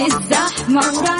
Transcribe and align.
الزحمة. 0.00 0.80
ورايح 0.80 1.17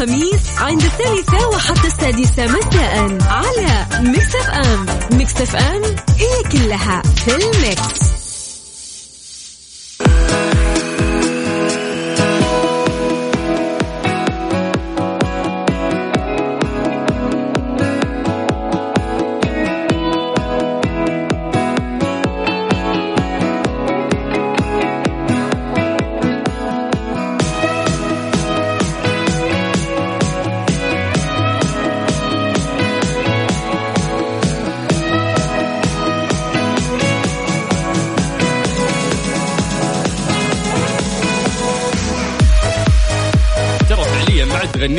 الخميس. 0.00 0.27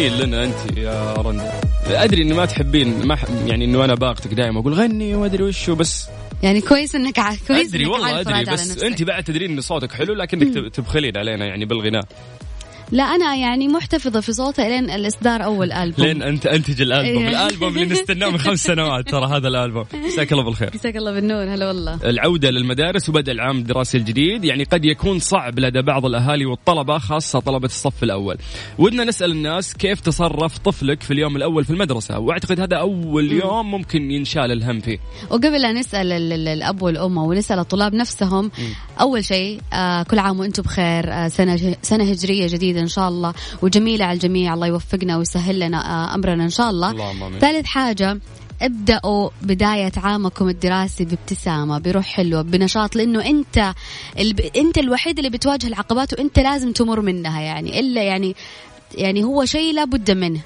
تغنين 0.10 0.28
لنا 0.28 0.44
انت 0.44 0.78
يا 0.78 1.14
رندا 1.14 1.52
ادري 1.88 2.22
اني 2.22 2.34
ما 2.34 2.46
تحبين 2.46 3.06
ما 3.08 3.16
ح- 3.16 3.26
يعني 3.46 3.66
انه 3.66 3.86
أنا 3.86 3.96
باغتك 3.96 4.34
دائما 4.34 4.60
أقول 4.60 4.74
غني 4.74 5.16
وادري 5.16 5.44
وشو 5.44 5.76
بس 5.76 6.08
يعني 6.44 6.62
كويس 6.62 6.96
انك 6.96 7.20
ع... 7.20 7.36
كويس 7.48 7.68
أدري 7.70 7.84
إنك 7.86 7.94
والله 7.94 8.20
أدري 8.20 8.46
بس. 8.46 8.84
أنت 8.84 9.04
بعد 9.04 9.24
تدرين 9.24 9.52
إن 9.52 9.62
صوتك 9.62 9.92
حلو 9.92 10.14
لكنك 10.14 10.54
تب- 10.54 10.68
تبخلين 10.68 11.18
علينا 11.18 11.46
يعني 11.46 11.66
بالغناء. 11.66 12.04
لا 12.92 13.04
أنا 13.04 13.36
يعني 13.36 13.68
محتفظة 13.68 14.20
في 14.20 14.34
صوتي 14.34 14.62
لين 14.70 14.90
الإصدار 14.90 15.44
أول 15.44 15.72
ألبوم. 15.72 16.06
لين 16.06 16.24
أنت 16.24 16.46
أنتج 16.46 16.82
الألبوم. 16.82 17.24
إيه. 17.26 17.30
الألبوم 17.30 17.70
اللي 17.78 17.86
نستناه 17.86 18.30
من 18.30 18.38
خمس 18.38 18.64
سنوات 18.64 19.10
ترى 19.10 19.26
هذا 19.38 19.48
الألبوم. 19.48 19.86
مساك 20.06 20.32
الله 20.32 20.44
بالخير. 20.44 20.70
مساك 20.76 20.98
الله 20.98 21.12
بالنور 21.14 21.44
هلا 21.54 21.68
والله. 21.68 22.00
العودة 22.04 22.50
للمدارس 22.50 23.10
وبدء 23.10 23.32
العام 23.32 23.58
الدراسي 23.58 23.98
الجديد 23.98 24.46
يعني 24.46 24.64
قد 24.64 24.86
يكون 24.86 25.20
صعب 25.20 25.60
لدى 25.60 25.82
بعض 25.82 26.06
الأهالي 26.06 26.46
والطلبة 26.46 26.98
خاصة 26.98 27.40
طلبة 27.40 27.66
الصف 27.66 28.04
الأول. 28.04 28.38
ودنا 28.78 29.04
نسأل 29.04 29.32
الناس 29.32 29.74
كيف 29.74 30.00
تصرف 30.02 30.58
طفلك 30.58 31.04
في 31.04 31.12
اليوم 31.14 31.36
الأول 31.36 31.64
في 31.66 31.70
المدرسة؟ 31.70 32.20
وأعتقد 32.20 32.60
هذا 32.60 32.78
أول 32.78 33.32
يوم 33.32 33.72
ممكن 33.72 34.12
ينشال 34.12 34.52
الهم 34.52 34.80
فيه. 34.80 35.00
وقبل 35.30 35.62
لا 35.62 35.72
نسأل 35.72 36.12
ال- 36.12 36.34
ال- 36.34 36.48
الأب 36.48 36.82
والأم 36.82 37.18
ونسأل 37.18 37.60
الطلاب 37.60 37.94
نفسهم 37.94 38.52
أول 39.02 39.24
شيء 39.26 39.60
آه 39.74 40.04
كل 40.04 40.20
عام 40.20 40.40
وأنتم 40.40 40.64
بخير 40.64 41.14
آه 41.14 41.28
سنة 41.28 41.76
سنة 41.82 42.04
هجرية 42.12 42.48
جديدة 42.48 42.79
إن 42.82 42.88
شاء 42.88 43.10
الله. 43.10 43.34
وجميلة 43.62 44.06
على 44.06 44.14
الجميع. 44.14 44.54
الله 44.54 44.68
يوفقنا 44.68 45.18
ويسهل 45.18 45.60
لنا 45.60 45.78
آه 45.78 46.16
أمرنا 46.16 46.44
إن 46.44 46.50
شاء 46.50 46.70
الله. 46.70 47.14
ثالث 47.40 47.66
حاجة 47.66 48.20
ابدأوا 48.62 49.30
بداية 49.42 49.92
عامكم 49.98 50.50
الدراسي 50.50 51.06
بابتسامة 51.06 51.78
بروح 51.78 52.06
حلوة 52.06 52.42
بنشاط 52.42 52.96
لأنه 52.96 53.26
أنت 53.26 53.74
الب... 54.20 54.40
أنت 54.40 54.78
الوحيد 54.78 55.18
اللي 55.18 55.30
بتواجه 55.30 55.68
العقبات 55.68 56.14
وأنت 56.14 56.40
لازم 56.40 56.72
تمر 56.72 57.02
منها 57.02 57.42
يعني. 57.42 57.80
إلا 57.80 58.04
يعني 58.04 58.36
يعني 58.96 59.24
هو 59.24 59.46
شيء 59.46 59.74
لابد 59.74 60.12
منه. 60.12 60.40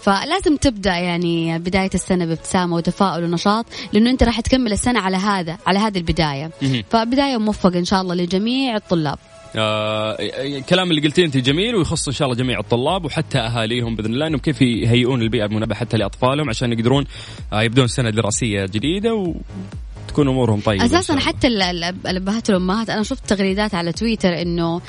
فلازم 0.00 0.56
تبدأ 0.56 0.96
يعني 0.96 1.58
بداية 1.58 1.90
السنة 1.94 2.24
بابتسامة 2.24 2.76
وتفاؤل 2.76 3.24
ونشاط 3.24 3.66
لأنه 3.92 4.10
أنت 4.10 4.22
راح 4.22 4.40
تكمل 4.40 4.72
السنة 4.72 5.00
على 5.00 5.16
هذا 5.16 5.56
على 5.66 5.78
هذه 5.78 5.98
البداية. 5.98 6.50
فبداية 6.90 7.36
موفقة 7.36 7.78
إن 7.78 7.84
شاء 7.84 8.00
الله 8.02 8.14
لجميع 8.14 8.76
الطلاب. 8.76 9.18
آه 9.56 10.16
الكلام 10.20 10.90
اللي 10.90 11.02
قلتيه 11.02 11.24
انت 11.24 11.36
جميل 11.36 11.74
ويخص 11.74 12.08
إن 12.08 12.14
شاء 12.14 12.28
الله 12.28 12.38
جميع 12.38 12.58
الطلاب 12.60 13.04
وحتى 13.04 13.38
أهاليهم 13.38 13.96
بإذن 13.96 14.12
الله 14.14 14.26
إنهم 14.26 14.40
كيف 14.40 14.62
يهيئون 14.62 15.22
البيئة 15.22 15.44
المناسبه 15.44 15.74
حتى 15.74 15.96
لأطفالهم 15.96 16.48
عشان 16.48 16.72
يقدرون 16.72 17.04
آه 17.52 17.62
يبدون 17.62 17.86
سنة 17.86 18.10
دراسية 18.10 18.66
جديدة 18.66 19.14
وتكون 19.14 20.28
أمورهم 20.28 20.60
طيبة 20.60 20.84
أساسا. 20.84 21.18
حتى 21.18 21.46
ال- 21.46 21.62
ال- 21.62 21.84
الأبهات 22.06 22.50
والأمهات 22.50 22.90
أنا 22.90 23.02
شفت 23.02 23.26
تغريدات 23.28 23.74
على 23.74 23.92
تويتر 23.92 24.42
إنه 24.42 24.80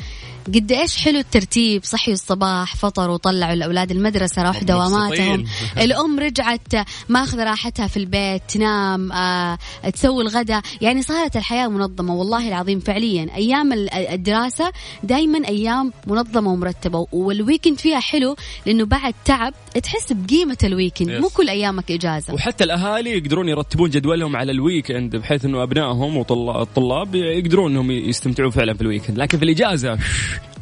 قد 0.48 0.72
إيش 0.72 0.98
حلو 0.98 1.20
الترتيب 1.20 1.84
صحي 1.84 2.12
الصباح 2.12 2.76
فطروا 2.76 3.18
طلعوا 3.18 3.54
الأولاد 3.54 3.92
المدرسة 3.92 4.44
راحوا 4.44 4.64
دواماتهم. 4.64 5.46
الأم 5.86 6.20
رجعت 6.20 6.68
ماخذة 7.10 7.44
راحتها 7.44 7.88
في 7.88 7.98
البيت 7.98 8.42
تنام 8.48 9.12
آه، 9.12 9.58
تسوي 9.94 10.24
الغداء. 10.24 10.62
يعني 10.82 11.02
صارت 11.02 11.36
الحياة 11.36 11.68
منظمة 11.68 12.16
والله 12.16 12.48
العظيم. 12.48 12.80
فعليا 12.80 13.28
أيام 13.36 13.74
ال- 13.74 13.94
الدراسة 13.94 14.72
دائما 15.04 15.48
أيام 15.48 15.92
منظمة 16.08 16.52
ومرتبة 16.54 17.08
وال 17.12 17.27
weekend 17.27 17.80
فيها 17.80 18.00
حلو 18.00 18.36
لأنه 18.66 18.86
بعد 18.86 19.14
تعب 19.26 19.54
تحس 19.84 20.14
بقيمة 20.14 20.58
ال 20.64 20.69
weekend. 20.69 21.12
مو 21.12 21.30
كل 21.30 21.50
أيامك 21.50 21.92
إجازة. 21.92 22.34
وحتى 22.34 22.64
الأهالي 22.64 23.18
يقدرون 23.18 23.50
يرتبون 23.50 23.90
جدولهم 23.90 24.36
على 24.36 24.52
ال 24.52 24.92
weekend 24.92 25.16
بحيث 25.16 25.46
إنه 25.46 25.64
أبنائهم 25.64 26.18
وطلاب 26.18 27.16
يقدرون 27.16 27.72
إنهم 27.72 27.92
يستمتعون 27.92 28.50
فعلا 28.50 28.74
في 28.74 28.82
ال 28.82 28.86
weekend 28.86 29.18
لكن 29.18 29.38
في 29.38 29.46
الإجازة 29.46 29.98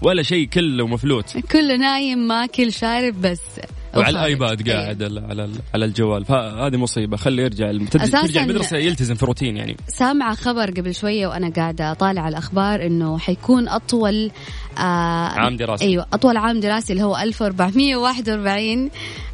ولا 0.02 0.24
شيء 0.24 0.48
كله 0.48 0.88
مفلوت. 0.88 1.38
كله 1.38 1.76
نايم 1.78 2.28
ماكل 2.28 2.74
شارب 2.74 3.22
بس. 3.22 3.42
وعلى. 3.96 4.10
ال 4.10 4.21
iPad 4.21 4.68
إيه. 4.68 4.76
قاعد 4.76 5.04
على 5.04 5.20
على 5.30 5.50
على 5.74 5.86
الجوال. 5.86 6.26
فهذه 6.26 6.78
مصيبة. 6.78 7.18
خليه 7.18 7.44
يرجع 7.44 7.70
المت- 7.70 7.98
أساساً- 7.98 8.22
ترجع 8.22 8.44
المدرسة 8.44 8.78
يلتزم 8.78 9.16
في 9.16 9.26
روتين 9.26 9.58
يعني. 9.58 9.78
سامعة 9.88 10.36
خبر 10.36 10.72
قبل 10.72 10.96
شوية 10.96 11.28
وأنا 11.28 11.50
قاعدة 11.50 11.92
أطالع 11.92 12.28
الأخبار 12.28 12.86
إنه 12.86 13.18
حيكون 13.18 13.68
أطول 13.70 14.32
آه 14.78 14.82
عام 15.40 15.58
دراسي. 15.58 15.86
أيوة 15.86 16.06
أطول 16.14 16.38
عام 16.38 16.60
دراسي 16.60 16.94
اللي 16.94 17.04
هو 17.04 17.18
1441 17.18 18.90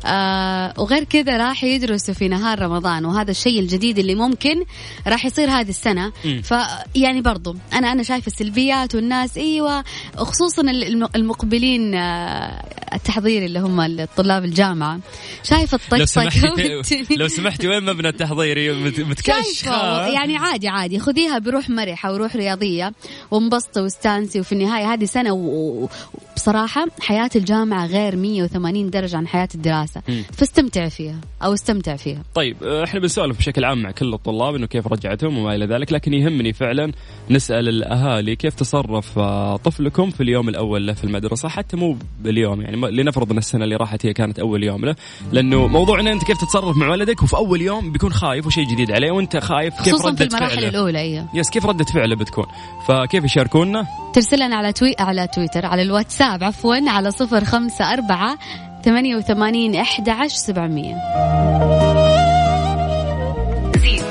آه 0.05 0.73
وغير 0.77 1.03
كذا 1.03 1.37
راح 1.37 1.63
يدرسوا 1.63 2.13
في 2.13 2.27
نهار 2.27 2.59
رمضان 2.61 3.05
وهذا 3.05 3.31
الشيء 3.31 3.59
الجديد 3.59 3.99
اللي 3.99 4.15
ممكن 4.15 4.63
راح 5.07 5.25
يصير 5.25 5.49
هذه 5.49 5.69
السنة. 5.69 6.11
مم. 6.25 6.41
فيعني 6.41 7.21
برضو 7.21 7.55
أنا 7.73 7.91
أنا 7.91 8.03
شايفة 8.03 8.27
السلبيات 8.27 8.95
والناس 8.95 9.37
أيوة 9.37 9.83
خصوصا 10.15 10.61
الم- 10.61 11.09
المقبلين 11.15 11.95
آه 11.95 12.63
التحضيري 12.93 13.45
اللي 13.45 13.59
هم 13.59 13.81
الطلاب 13.81 14.45
الجامعة. 14.45 14.99
شايفة 15.43 15.79
لو 15.91 16.03
الطقطقة 16.03 16.29
سمحتي 16.29 17.15
لو 17.19 17.27
سمحتي 17.27 17.67
وين 17.67 17.83
مبنى 17.85 18.09
التحضيري 18.09 18.65
شايفة 18.91 19.03
متكشخة. 19.03 20.07
يعني 20.07 20.37
عادي 20.37 20.67
عادي 20.67 20.99
خذيها 20.99 21.37
بروح 21.39 21.69
مرحة 21.69 22.13
وروح 22.13 22.35
رياضية 22.35 22.93
وانبسطي 23.31 23.81
واستانسي 23.81 24.39
وفي 24.39 24.51
النهاية 24.51 24.93
هذه 24.93 25.05
سنة 25.05 25.28
وبصراحة 25.31 26.85
حياة 27.01 27.29
الجامعة 27.35 27.85
غير 27.85 28.15
180 28.15 28.89
درجة 28.89 29.17
عن 29.17 29.27
حياة 29.27 29.49
الدراسة. 29.55 30.01
مم. 30.09 30.23
فاستمتع 30.33 30.89
فيها 30.89 31.15
أو 31.43 31.53
استمتع 31.53 31.95
فيها. 31.95 32.23
طيب 32.33 32.63
آه، 32.63 32.83
إحنا 32.83 32.99
بنسولف 32.99 33.37
بشكل 33.37 33.65
عام 33.65 33.81
مع 33.81 33.91
كل 33.91 34.13
الطلاب 34.13 34.55
إنه 34.55 34.67
كيف 34.67 34.87
رجعتهم 34.87 35.37
وما 35.37 35.55
إلى 35.55 35.65
ذلك 35.65 35.91
لكن 35.93 36.13
يهمني 36.13 36.53
فعلا 36.53 36.91
نسأل 37.29 37.69
الأهالي 37.69 38.35
كيف 38.35 38.55
تصرف 38.55 39.19
آه، 39.19 39.57
طفلكم 39.57 40.09
في 40.09 40.23
اليوم 40.23 40.49
الأول 40.49 40.87
له 40.87 40.93
في 40.93 41.03
المدرسة 41.03 41.49
حتى 41.49 41.77
مو 41.77 41.97
باليوم 42.19 42.61
يعني 42.61 42.77
لنفرض 42.91 43.31
إن 43.31 43.37
السنة 43.37 43.63
اللي 43.63 43.75
راحت 43.75 44.05
هي 44.05 44.13
كانت 44.13 44.39
أول 44.39 44.63
يوم 44.63 44.85
له 44.85 44.95
لأنه 45.31 45.67
موضوعنا 45.67 46.11
أنت 46.11 46.23
كيف 46.23 46.37
تتصرف 46.37 46.77
مع 46.77 46.89
ولدك 46.89 47.23
وفي 47.23 47.35
أول 47.35 47.61
يوم 47.61 47.91
بيكون 47.91 48.13
خايف 48.13 48.47
وشيء 48.47 48.67
جديد 48.67 48.91
عليه 48.91 49.11
وأنت 49.11 49.37
خايف 49.37 49.73
كيف 49.83 49.93
خصوصا 49.93 50.15
في 50.15 50.23
المراحل 50.23 50.55
فعله. 50.55 50.69
الأولى 50.69 50.99
أيوة. 50.99 51.27
يس 51.33 51.49
كيف 51.49 51.65
ردة 51.65 51.85
فعله 51.85 52.15
بتكون؟ 52.15 52.45
فكيف 52.87 53.23
يشاركونا؟ 53.23 53.87
ترسل 54.13 54.39
لنا 54.39 54.55
على 54.55 54.73
توي 54.73 54.95
على 54.99 55.27
تويتر 55.27 55.65
على 55.65 55.81
الواتساب 55.81 56.43
عفوا 56.43 56.89
على 56.89 57.11
صفر 57.11 57.45
خمسة 57.45 57.93
أربعة 57.93 58.37
ثمانية 58.83 59.15
وثمانين 59.15 59.75
أحد 59.75 60.09
عشر 60.09 60.35
سبعمية. 60.35 60.95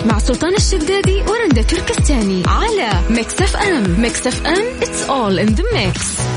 مع 0.06 0.18
سلطان 0.18 0.54
الشدادي 0.54 1.22
ورندا 1.22 1.62
تركستاني 1.62 2.42
على 2.46 2.90
Mix 3.10 3.42
FM. 3.42 4.00
Mix 4.00 4.26
FM 4.26 4.80
it's 4.80 5.08
all 5.08 5.38
in 5.38 5.54
the 5.54 5.64
mix. 5.74 6.27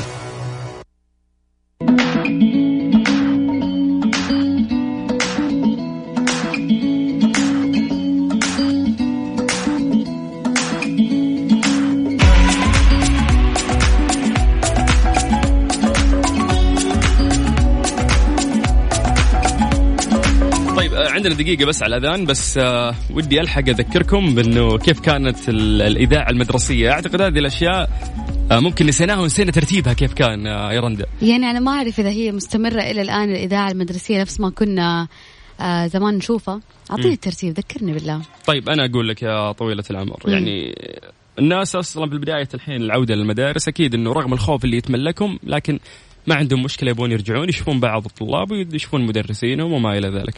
دقيقة 21.42 21.66
بس 21.66 21.84
على 21.84 21.98
الأذان 21.98 22.26
بس 22.26 22.58
آه، 22.58 22.96
ودي 23.10 23.42
ألحق 23.42 23.70
أذكركم 23.70 24.36
بأنه 24.36 24.78
كيف 24.78 25.00
كانت 25.00 25.50
ال- 25.50 25.82
الإذاعة 25.82 26.30
المدرسية. 26.30 26.92
أعتقد 26.92 27.22
هذه 27.22 27.40
الأشياء 27.40 27.90
آه، 28.52 28.60
ممكن 28.60 28.86
نسيناها 28.86 29.20
ونسينا 29.20 29.52
ترتيبها 29.52 29.94
كيف 29.94 30.14
كان 30.14 30.48
آه، 30.48 30.72
يا 30.74 30.80
رندا. 30.80 31.06
يعني 31.22 31.46
أنا 31.46 31.60
ما 31.60 31.72
أعرف 31.72 32.00
إذا 32.00 32.10
هي 32.10 32.32
مستمرة 32.32 32.82
إلى 32.82 33.02
الآن 33.02 33.30
الإذاعة 33.32 33.72
المدرسية 33.72 34.22
نفس 34.22 34.40
ما 34.40 34.50
كنا 34.50 35.08
آه 35.60 35.88
زمان 35.88 36.14
نشوفها. 36.16 36.62
أعطيني 36.92 37.14
الترتيب 37.14 37.54
ذكرني 37.54 37.94
بالله. 37.94 38.22
طيب 38.48 38.70
أنا 38.70 38.86
أقول 38.86 39.10
لك 39.10 39.22
يا 39.24 39.52
طويلة 39.52 39.84
العمر 39.92 40.20
يعني 40.28 40.76
الناس 41.40 41.76
أصلا 41.76 42.08
في 42.10 42.14
البداية 42.14 42.48
الحين 42.54 42.82
العودة 42.82 43.16
للمدارس 43.16 43.68
أكيد 43.68 43.94
أنه 43.94 44.14
رغم 44.14 44.34
الخوف 44.34 44.66
اللي 44.66 44.78
يتملكهم 44.78 45.40
لكن 45.44 45.80
ما 46.28 46.36
عندهم 46.36 46.64
مشكلة 46.64 46.92
يبون 46.92 47.12
يرجعون 47.12 47.50
يشوفون 47.50 47.80
بعض 47.80 48.06
الطلاب 48.06 48.52
ويشوفون 48.52 49.06
مدرسينهم 49.06 49.74
وما 49.74 49.98
إلى 49.98 50.08
ذلك 50.08 50.34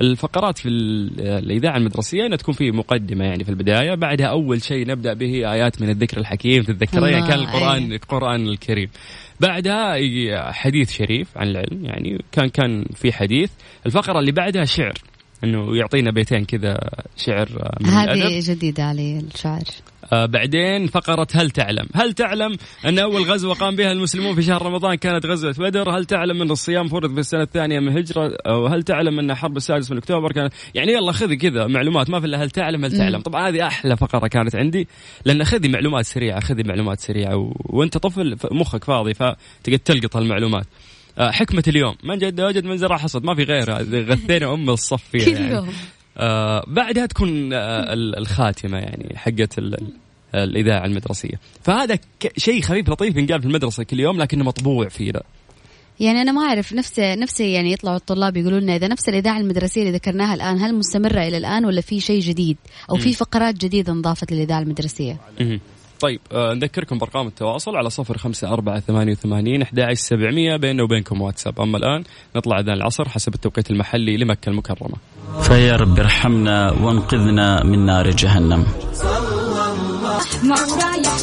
الفقرات 0.00 0.58
في 0.58 0.68
ال- 0.68 1.20
الإذاعة 1.20 1.76
المدرسية 1.76 2.26
أنها 2.26 2.36
تكون 2.36 2.54
في 2.54 2.70
مقدمة 2.70 3.24
يعني 3.24 3.44
في 3.44 3.50
البداية 3.50 3.94
بعدها 3.94 4.26
أول 4.26 4.62
شيء 4.62 4.86
نبدأ 4.88 5.12
به 5.14 5.52
آيات 5.52 5.82
من 5.82 5.88
الذكر 5.90 6.18
الحكيم 6.18 6.62
تتذكرها 6.62 7.08
يعني 7.08 7.26
كان 7.28 7.38
الله، 7.38 7.54
القرآن 7.54 7.82
أيه. 7.90 7.96
القرآن 7.96 8.48
الكريم 8.48 8.88
بعدها 9.40 10.52
حديث 10.52 10.92
شريف 10.92 11.38
عن 11.38 11.48
العلم 11.48 11.84
يعني 11.84 12.24
كان 12.32 12.48
كان 12.48 12.84
في 12.94 13.12
حديث 13.12 13.50
الفقرة 13.86 14.18
اللي 14.20 14.32
بعدها 14.32 14.64
شعر 14.64 14.94
إنه 15.44 15.76
يعطينا 15.76 16.10
بيتين 16.10 16.44
كذا 16.44 16.78
شعر 17.16 17.48
آه، 17.60 17.78
من 17.80 17.88
الأدب. 17.88 18.20
هذه 18.22 18.40
جديدة 18.44 18.84
علي 18.84 19.18
الشعر 19.34 19.62
بعدين 20.12 20.86
فقرة 20.86 21.26
هل 21.34 21.50
تعلم؟ 21.50 21.86
هل 21.94 22.12
تعلم 22.12 22.56
أن 22.86 22.98
أول 22.98 23.22
غزوة 23.22 23.54
قام 23.54 23.76
بها 23.76 23.92
المسلمون 23.92 24.34
في 24.34 24.42
شهر 24.42 24.66
رمضان 24.66 24.94
كانت 24.94 25.26
غزوة 25.26 25.54
بدر؟ 25.58 25.90
هل 25.90 26.04
تعلم 26.04 26.42
أن 26.42 26.50
الصيام 26.50 26.88
فرض 26.88 27.14
في 27.14 27.20
السنة 27.20 27.42
الثانية 27.42 27.80
من 27.80 27.88
الهجرة؟ 27.88 28.36
أو 28.46 28.66
هل 28.66 28.82
تعلم 28.82 29.18
أن 29.18 29.34
حرب 29.34 29.56
السادس 29.56 29.90
من 29.90 29.96
أكتوبر 29.96 30.32
كانت 30.32 30.52
يعني 30.74 30.92
يلا 30.92 31.12
خذي 31.12 31.36
كذا 31.36 31.66
معلومات 31.66 32.10
ما 32.10 32.20
في 32.20 32.26
إلا 32.26 32.42
هل 32.42 32.50
تعلم 32.50 32.84
هل 32.84 32.98
تعلم. 32.98 33.20
طبعا 33.20 33.48
هذه 33.48 33.66
أحلى 33.66 33.96
فقرة 33.96 34.26
كانت 34.26 34.56
عندي 34.56 34.88
لأن 35.24 35.44
خذي 35.44 35.68
معلومات 35.68 36.06
سريعة 36.06 36.40
خذي 36.40 36.62
معلومات 36.62 37.00
سريعة 37.00 37.36
و... 37.36 37.52
وأنت 37.64 37.98
طفل 37.98 38.36
مخك 38.50 38.84
فاضي 38.84 39.14
فتقدر 39.14 39.76
تلقط 39.84 40.16
هالمعلومات 40.16 40.66
آه 41.18 41.30
حكمة 41.30 41.62
اليوم. 41.68 41.94
من 42.04 42.18
جد 42.18 42.40
وجد 42.40 42.64
من 42.64 42.76
زرع 42.76 42.96
حصد 42.96 43.24
ما 43.24 43.34
في 43.34 43.42
غيرها. 43.42 43.78
غثينا 43.82 44.54
أم 44.54 44.70
الصف 44.70 45.02
فيها 45.12 45.38
يعني. 45.38 45.66
آه 46.18 46.64
بعدها 46.66 47.06
تكون 47.06 47.52
آه 47.52 47.92
ال- 47.92 48.18
الخاتمة 48.18 48.78
يعني 48.78 49.12
حقت 49.18 49.58
ال- 49.58 49.74
ال- 49.74 49.92
الإذاعة 50.34 50.84
المدرسية. 50.86 51.40
فهذا 51.62 51.98
شيء 52.36 52.62
خفيف 52.62 52.88
لطيف 52.90 53.16
ينقال 53.16 53.40
في 53.40 53.46
المدرسة 53.46 53.82
كل 53.82 54.00
يوم 54.00 54.18
لكنه 54.22 54.44
مطبوع 54.44 54.88
فينا 54.88 55.22
يعني 56.00 56.22
أنا 56.22 56.32
ما 56.32 56.42
أعرف 56.42 56.72
نفس 56.72 57.00
نفس 57.00 57.40
يعني 57.40 57.72
يطلعوا 57.72 57.96
الطلاب 57.96 58.36
يقولوا 58.36 58.60
لنا 58.60 58.76
إذا 58.76 58.88
نفس 58.88 59.08
الإذاعة 59.08 59.38
المدرسية 59.40 59.80
اللي 59.80 59.92
ذكرناها 59.92 60.34
الآن 60.34 60.58
هل 60.58 60.74
مستمرة 60.74 61.20
إلى 61.20 61.36
الآن 61.36 61.64
ولا 61.64 61.80
في 61.80 62.00
شيء 62.00 62.20
جديد؟ 62.20 62.56
أو 62.90 62.96
في 62.96 63.12
فقرات 63.14 63.54
جديدة 63.54 63.92
انضافت 63.92 64.32
للإذاعة 64.32 64.60
المدرسية؟ 64.60 65.16
مهم. 65.40 65.60
طيب 66.02 66.20
آه 66.32 66.54
نذكركم 66.54 66.98
بأرقام 66.98 67.26
التواصل 67.26 67.76
على 67.76 67.90
صفر 67.90 68.18
خمسة 68.18 68.52
أربعة 68.52 68.80
ثمانية 68.80 69.12
وثمانين 69.12 69.62
أحد 69.62 69.92
سبعمية 69.92 70.56
بيننا 70.56 70.82
وبينكم 70.82 71.20
واتساب. 71.20 71.60
أما 71.60 71.78
الآن 71.78 72.04
نطلع 72.36 72.60
أذان 72.60 72.74
العصر 72.74 73.08
حسب 73.08 73.34
التوقيت 73.34 73.70
المحلي 73.70 74.16
لمكة 74.16 74.50
المكرمة. 74.50 74.96
فيا 75.42 75.76
رب 75.76 75.98
ارحمنا 75.98 76.72
وانقذنا 76.72 77.64
من 77.64 77.86
نار 77.86 78.10
جهنم. 78.10 78.66
ما 80.42 80.54
رايح 80.54 81.22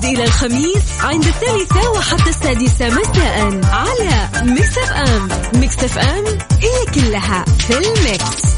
الأحد 0.00 0.14
إلى 0.16 0.24
الخميس 0.24 0.82
عند 1.00 1.24
الثالثة 1.24 1.90
وحتى 1.90 2.30
السادسة 2.30 2.88
مساء 2.88 3.60
على 3.72 4.28
Mix 4.42 4.78
FM. 4.78 5.28
Mix 5.60 5.84
FM 5.84 6.24
هي 6.60 6.86
كلها 6.94 7.44
في 7.58 7.78
ال 7.78 7.92
mix. 7.92 8.49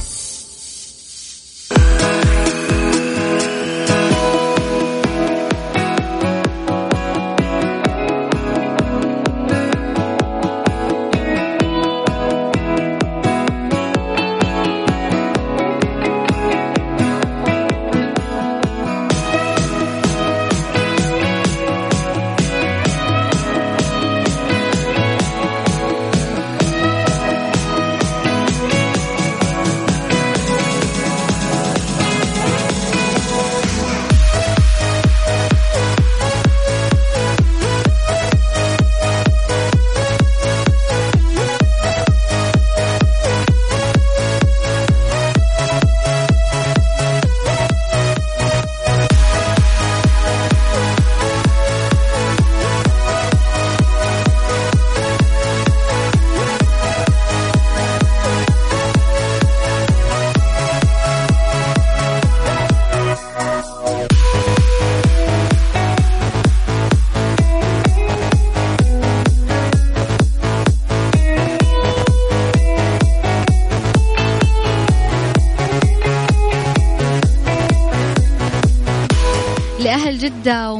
لأهل 79.92 80.18
جدة. 80.18 80.72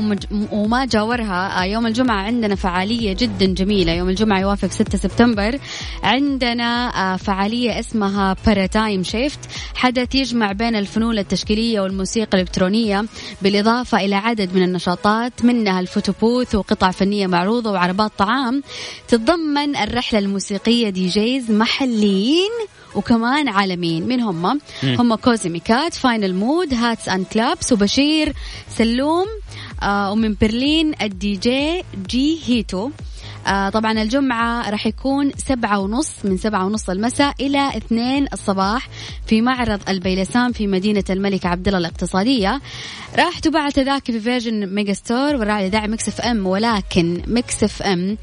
وما 0.53 0.85
جاورها. 0.85 1.63
آه، 1.63 1.65
يوم 1.65 1.87
الجمعة 1.87 2.23
عندنا 2.23 2.55
فعالية 2.55 3.13
جدا 3.13 3.47
جميلة. 3.47 3.93
يوم 3.93 4.09
الجمعة 4.09 4.41
يوافق 4.41 4.71
6 4.71 4.97
سبتمبر. 4.97 5.59
عندنا 6.03 6.89
آه، 6.89 7.17
فعالية 7.17 7.81
اسمها 7.81 8.37
Paradigm 8.47 9.03
Shift 9.03 9.39
حدث 9.75 10.15
يجمع 10.15 10.53
بين 10.53 10.77
الفنون 10.77 11.19
التشكيلية 11.19 11.81
والموسيقى 11.81 12.35
الإلكترونية 12.35 13.05
بالإضافة 13.43 13.99
إلى 14.01 14.15
عدد 14.15 14.55
من 14.55 14.63
النشاطات 14.63 15.45
منها 15.45 15.81
ال 15.81 15.88
photo 15.88 16.21
booth 16.21 16.55
وقطع 16.55 16.91
فنية 16.91 17.27
معروضة 17.27 17.71
وعربات 17.71 18.13
طعام. 18.19 18.63
تتضمن 19.09 19.77
الرحلة 19.77 20.19
الموسيقية 20.19 20.89
DJs 20.89 21.51
محليين 21.51 22.51
وكمان 22.95 23.49
عالميين 23.49 24.07
مين 24.09 24.21
هم؟ 24.21 24.61
هم 24.85 25.15
Cosmicat 25.15 25.95
Vinyl 25.95 26.35
Mode 26.35 26.75
Hats 26.75 27.09
and 27.09 27.27
Klaps 27.27 27.73
وبشير 27.73 28.33
سلوم 28.69 29.27
آه 29.83 30.13
ومن 30.13 30.35
برلين 30.41 30.93
ال 31.03 31.37
DJ 31.37 32.41
Hito. 32.47 32.91
آه 33.47 33.69
طبعا 33.69 34.03
الجمعة 34.03 34.71
راح 34.71 34.87
يكون 34.87 35.33
سبعة 35.37 35.79
ونص 35.79 36.11
من 36.25 36.37
سبعة 36.37 36.67
ونص 36.67 36.91
المساء 36.91 37.35
إلى 37.41 37.77
اثنين 37.77 38.27
الصباح 38.33 38.89
في 39.27 39.41
معرض 39.41 39.81
البيلسان 39.89 40.53
في 40.53 40.67
مدينة 40.67 41.05
الملك 41.11 41.47
عبد 41.47 41.67
الله 41.67 41.79
الاقتصادية. 41.79 42.61
راح 43.19 43.39
تباع 43.39 43.71
تذاكر 43.71 44.13
في 44.13 44.21
Virgin 44.21 44.75
Megastore 44.75 45.37
والراعي 45.37 45.69
الإذاعي 45.69 45.89
Mix 45.89 46.09
FM 46.09 46.47
ولكن 46.47 47.23
إم 47.83 47.83
آه 47.83 48.17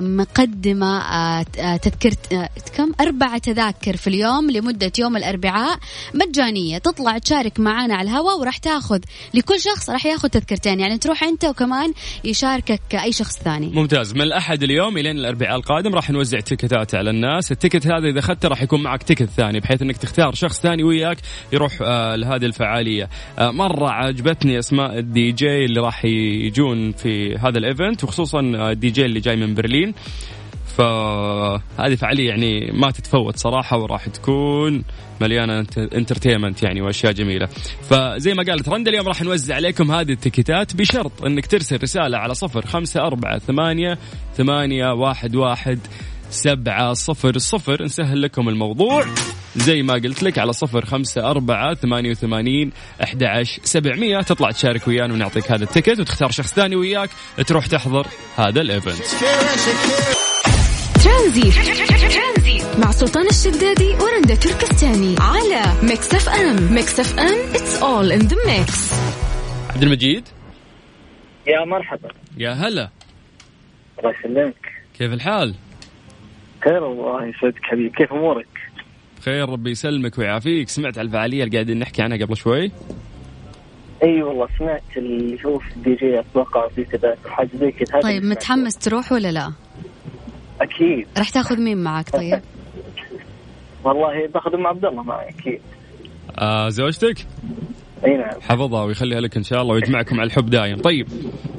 مقدمة 0.00 0.98
آه 0.98 1.44
آه، 1.58 1.76
تذكرة 1.76 2.16
آه 2.32 2.48
كم؟ 2.76 2.92
أربع 3.00 3.38
تذاكر 3.38 3.96
في 3.96 4.06
اليوم 4.06 4.50
لمدة 4.50 4.92
يوم 4.98 5.16
الأربعاء. 5.16 5.78
مجانية. 6.14 6.78
تطلع 6.78 7.18
تشارك 7.18 7.60
معنا 7.60 7.94
على 7.94 8.10
الهواء 8.10 8.40
وراح 8.40 8.56
تاخذ 8.56 9.00
لكل 9.34 9.60
شخص 9.60 9.90
راح 9.90 10.06
ياخذ 10.06 10.28
تذكرتين. 10.28 10.80
يعني 10.80 10.98
تروح 10.98 11.24
أنت 11.24 11.44
وكمان 11.44 11.92
يشاركك 12.24 12.94
أي 12.94 13.12
شخص 13.12 13.38
ثاني. 13.38 13.66
ممتاز. 13.66 14.14
من 14.14 14.22
الأحد 14.22 14.62
اليوم 14.62 14.98
إلين 14.98 15.18
الأربعاء 15.18 15.56
القادم 15.56 15.94
راح 15.94 16.10
نوزع 16.10 16.40
تيكتات 16.40 16.94
على 16.94 17.10
الناس. 17.10 17.52
ال 17.52 17.57
ticket 17.57 17.86
هذا 17.86 18.08
إذا 18.08 18.18
أخذته 18.18 18.48
راح 18.48 18.62
يكون 18.62 18.82
معك 18.82 19.02
ticket 19.02 19.28
ثاني 19.36 19.60
بحيث 19.60 19.82
إنك 19.82 19.96
تختار 19.96 20.34
شخص 20.34 20.60
ثاني 20.60 20.82
وياك 20.82 21.18
يروح 21.52 21.78
آه 21.82 22.16
لهذه 22.16 22.44
الفعالية. 22.44 23.08
آه 23.38 23.50
مرة 23.50 23.90
عجبتني 23.90 24.58
أسماء 24.58 24.98
الدي 24.98 25.32
جي 25.32 25.64
اللي 25.64 25.80
راح 25.80 26.04
يجون 26.04 26.92
في 26.92 27.36
هذا 27.36 27.58
ال 27.58 27.66
event 27.66 28.04
وخصوصا 28.04 28.52
آه، 28.56 28.70
الدي 28.70 28.90
جي 28.90 29.04
اللي 29.04 29.17
جاي 29.20 29.36
من 29.36 29.54
برلين. 29.54 29.94
فهذه 30.76 31.94
فعالية 31.94 32.28
يعني 32.28 32.70
ما 32.72 32.90
تتفوت 32.90 33.36
صراحة 33.36 33.78
وراح 33.78 34.08
تكون 34.08 34.84
مليانة 35.20 35.66
entertainment 35.78 36.62
يعني 36.62 36.80
وأشياء 36.80 37.12
جميلة. 37.12 37.46
فزي 37.90 38.34
ما 38.34 38.42
قالت 38.42 38.68
رندا 38.68 38.90
اليوم 38.90 39.08
راح 39.08 39.22
نوزع 39.22 39.54
عليكم 39.54 39.90
هذه 39.92 40.12
التيكيتات 40.12 40.76
بشرط 40.76 41.24
إنك 41.24 41.46
ترسل 41.46 41.82
رسالة 41.82 42.18
على 42.18 42.34
صفر 42.34 42.66
خمسة 42.66 43.00
أربعة 43.00 43.38
ثمانية 43.38 43.98
ثمانية 44.34 44.92
واحد 44.92 45.36
واحد 45.36 45.78
سبعة 46.30 46.92
صفر 46.92 47.38
صفر. 47.38 47.82
نسهل 47.82 48.22
لكم 48.22 48.48
الموضوع. 48.48 49.04
زي 49.56 49.82
ما 49.82 49.94
قلت 49.94 50.22
لك 50.22 50.38
على 50.38 50.52
صفر 50.52 50.84
خمسة 50.84 51.30
أربعة 51.30 51.74
ثمانية 51.74 52.10
وثمانين 52.10 52.72
أحد 53.02 53.24
عشر 53.24 53.60
سبعمية. 53.64 54.20
تطلع 54.20 54.50
تشارك 54.50 54.88
ويانا 54.88 55.14
ونعطيك 55.14 55.52
هذا 55.52 55.64
ال 55.64 55.69
ticket 55.69 56.00
وتختار 56.00 56.30
شخص 56.30 56.54
ثاني 56.54 56.76
وياك. 56.76 57.10
تروح 57.46 57.66
تحضر 57.66 58.06
هذا 58.36 58.60
ال 58.60 58.67
event 58.67 59.02
ترانزيت. 61.04 61.54
مع 62.78 62.90
سلطان 62.90 63.26
الشدادي 63.26 63.94
ورندا 63.94 64.34
تركستاني 64.34 65.16
على 65.20 65.62
Mix 65.82 66.14
FM 66.14 66.74
Mix 66.74 67.00
FM 67.00 67.54
it's 67.54 67.82
all 67.82 68.12
in 68.12 68.18
the 68.18 68.36
mix 68.46 68.94
عبد 69.70 69.82
المجيد. 69.82 70.28
يا 71.46 71.64
مرحبا. 71.64 72.08
يا 72.36 72.50
هلا. 72.50 72.90
الله 73.98 74.14
يسلمك. 74.20 74.72
كيف 74.98 75.12
الحال؟ 75.12 75.54
خير 76.64 76.84
والله 76.84 77.26
يسعدك 77.26 77.62
حبيبي. 77.62 77.90
كيف 77.96 78.12
أمورك؟ 78.12 78.57
خير 79.20 79.48
ربي 79.48 79.70
يسلمك 79.70 80.18
ويعافيك. 80.18 80.68
سمعت 80.68 80.98
على 80.98 81.06
الفعالية 81.06 81.44
اللي 81.44 81.54
قاعدين 81.56 81.78
نحكي 81.78 82.02
عنها 82.02 82.18
قبل 82.18 82.36
شوي؟ 82.36 82.72
أي 84.02 84.22
والله 84.22 84.48
سمعت 84.58 84.82
اللي 84.96 85.44
هو 85.46 85.58
في 85.58 85.76
الدي 85.76 85.94
جي 85.94 86.20
أتوقع 86.20 86.68
في 86.68 86.84
تذاكر 86.84 87.30
حاجة 87.30 87.48
زي 87.54 87.70
كذا. 87.70 88.00
طيب 88.00 88.24
متحمس 88.24 88.74
تروح 88.78 89.12
ولا 89.12 89.32
لا؟ 89.32 89.52
أكيد. 90.60 91.06
راح 91.18 91.30
تاخذ 91.30 91.60
مين 91.60 91.78
معك؟ 91.78 92.10
طيب؟ 92.10 92.40
والله 93.84 94.26
باخذ 94.34 94.54
أم 94.54 94.66
عبد 94.66 94.84
الله 94.84 95.02
معي 95.02 95.28
أكيد. 95.28 95.60
آه 96.38 96.68
زوجتك؟ 96.68 97.16
أي 98.06 98.16
نعم. 98.16 98.40
حفظها 98.40 98.84
ويخليها 98.84 99.20
لك 99.20 99.36
إن 99.36 99.42
شاء 99.42 99.62
الله 99.62 99.74
ويجمعكم 99.74 100.20
على 100.20 100.26
الحب 100.26 100.50
دايم 100.50 100.76
طيب 100.76 101.08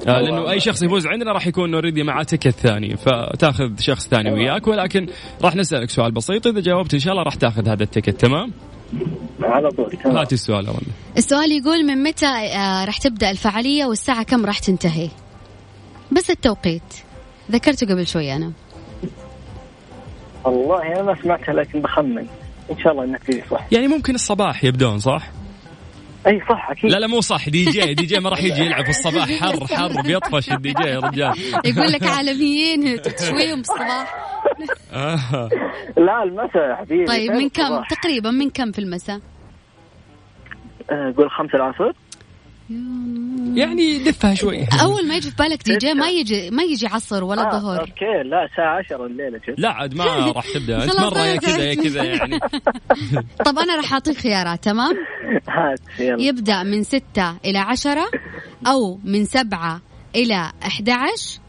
آه 0.07 0.21
لأنه 0.21 0.51
أي 0.51 0.59
شخص 0.59 0.83
يفوز 0.83 1.07
عندنا 1.07 1.31
راح 1.31 1.47
يكون 1.47 1.73
already 1.73 2.03
معاه 2.03 2.23
ticket 2.23 2.49
ثاني 2.49 2.97
فتأخذ 2.97 3.79
شخص 3.79 4.07
ثاني 4.07 4.31
وياك 4.31 4.67
ولكن 4.67 5.07
راح 5.41 5.55
نسألك 5.55 5.89
سؤال 5.89 6.11
بسيط. 6.11 6.47
إذا 6.47 6.59
جاوبت 6.59 6.93
إن 6.93 6.99
شاء 6.99 7.11
الله 7.11 7.23
راح 7.23 7.35
تأخذ 7.35 7.69
هذا 7.69 7.83
ال 7.83 7.89
ticket 7.89 8.21
تمام؟ 8.21 8.51
على 9.43 9.69
طول 9.69 9.91
تمام. 10.03 10.17
هاتي 10.17 10.35
السؤال 10.35 10.69
رندا 10.69 10.79
السؤال 11.17 11.51
يقول 11.51 11.85
من 11.85 12.03
متى 12.03 12.25
آه 12.25 12.85
راح 12.85 12.97
تبدأ 12.97 13.31
الفعالية 13.31 13.85
والساعة 13.85 14.23
كم 14.23 14.45
راح 14.45 14.59
تنتهي؟ 14.59 15.09
بس 16.11 16.29
التوقيت. 16.29 16.93
ذكرته 17.51 17.87
قبل 17.87 18.07
شوي 18.07 18.35
أنا. 18.35 18.51
والله 20.45 20.81
أنا 20.87 21.01
ما 21.01 21.21
سمعتها 21.21 21.53
لكن 21.53 21.81
بخمن. 21.81 22.25
إن 22.71 22.77
شاء 22.83 22.91
الله 22.91 23.03
انك 23.03 23.43
صح. 23.51 23.67
يعني 23.71 23.87
ممكن 23.87 24.15
الصباح 24.15 24.63
يبدون 24.63 24.99
صح؟ 24.99 25.38
أي 26.29 26.41
صح 26.49 26.69
أكيد. 26.69 26.91
لا 26.91 26.97
لا 26.97 27.07
مو 27.07 27.21
صح. 27.21 27.49
DJ 27.49 27.93
DJ 27.93 28.19
ما 28.19 28.29
راح 28.29 28.43
يجي 28.43 28.61
يلعب 28.61 28.83
في 28.83 28.89
الصباح. 28.89 29.29
حر 29.43 29.67
حر 29.67 30.01
بيطفش 30.01 30.51
الدي 30.51 30.73
جي 30.73 30.89
يا 30.89 30.99
رجال. 30.99 31.33
يقول 31.65 31.91
لك 31.91 32.03
عالميين 32.03 33.01
تشويهم 33.01 33.57
بالصباح 33.57 34.15
آه. 34.93 35.49
لا 35.97 36.23
المساء 36.23 36.69
يا 36.69 36.75
حبيبي. 36.75 37.05
طيب 37.05 37.31
من 37.31 37.49
كم؟ 37.49 37.61
الصباح؟ 37.63 37.87
تقريبا 37.89 38.31
من 38.31 38.49
كم 38.49 38.71
في 38.71 38.79
المساء؟ 38.79 39.19
آه، 40.91 41.13
قول 41.17 41.31
خمسة 41.31 41.55
العصر. 41.55 41.91
يعني 43.55 43.97
دفها 44.03 44.33
شوي. 44.33 44.65
أول 44.81 45.07
ما 45.07 45.15
يجي 45.15 45.29
في 45.29 45.35
بالك 45.39 45.63
دي 45.63 45.77
جي 45.77 45.93
ما 45.93 46.09
يجي 46.09 46.49
ما 46.49 46.63
يجي 46.63 46.87
عصر 46.87 47.23
ولا 47.23 47.41
آه، 47.41 47.55
الظهر. 47.57 47.79
okay 47.79 48.23
لا 48.25 48.45
الساعة 48.45 48.77
10 48.77 49.05
الليلة 49.05 49.39
شفت 49.47 49.59
لا 49.59 49.69
عاد 49.69 49.93
ما 49.95 50.05
راح 50.35 50.45
تبدأ. 50.53 50.83
أنت 50.83 50.99
مرة 50.99 51.19
يا 51.19 51.35
كذا 51.35 51.63
يا. 51.63 51.73
كذا 51.75 52.03
يعني. 52.03 52.39
طب 53.45 53.59
أنا 53.59 53.75
راح 53.75 53.93
أعطيك 53.93 54.17
خيارات 54.17 54.63
تمام؟ 54.63 54.95
يبدأ 55.99 56.63
من 56.63 56.83
ستة 56.83 57.37
إلى 57.45 57.59
عشرة 57.59 58.05
أو 58.67 58.99
من 59.03 59.25
سبعة 59.25 59.81
إلى 60.15 60.51
11 60.63 61.39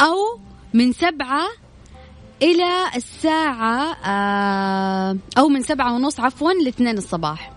أو 0.00 0.40
من 0.74 0.92
سبعة 0.92 1.48
إلى 2.42 2.96
الساعة 2.96 3.96
آه، 4.06 5.16
أو 5.38 5.48
من 5.48 5.60
سبعة 5.62 5.94
ونص 5.94 6.20
عفوا 6.20 6.52
لاثنين 6.52 6.98
الصباح. 6.98 7.51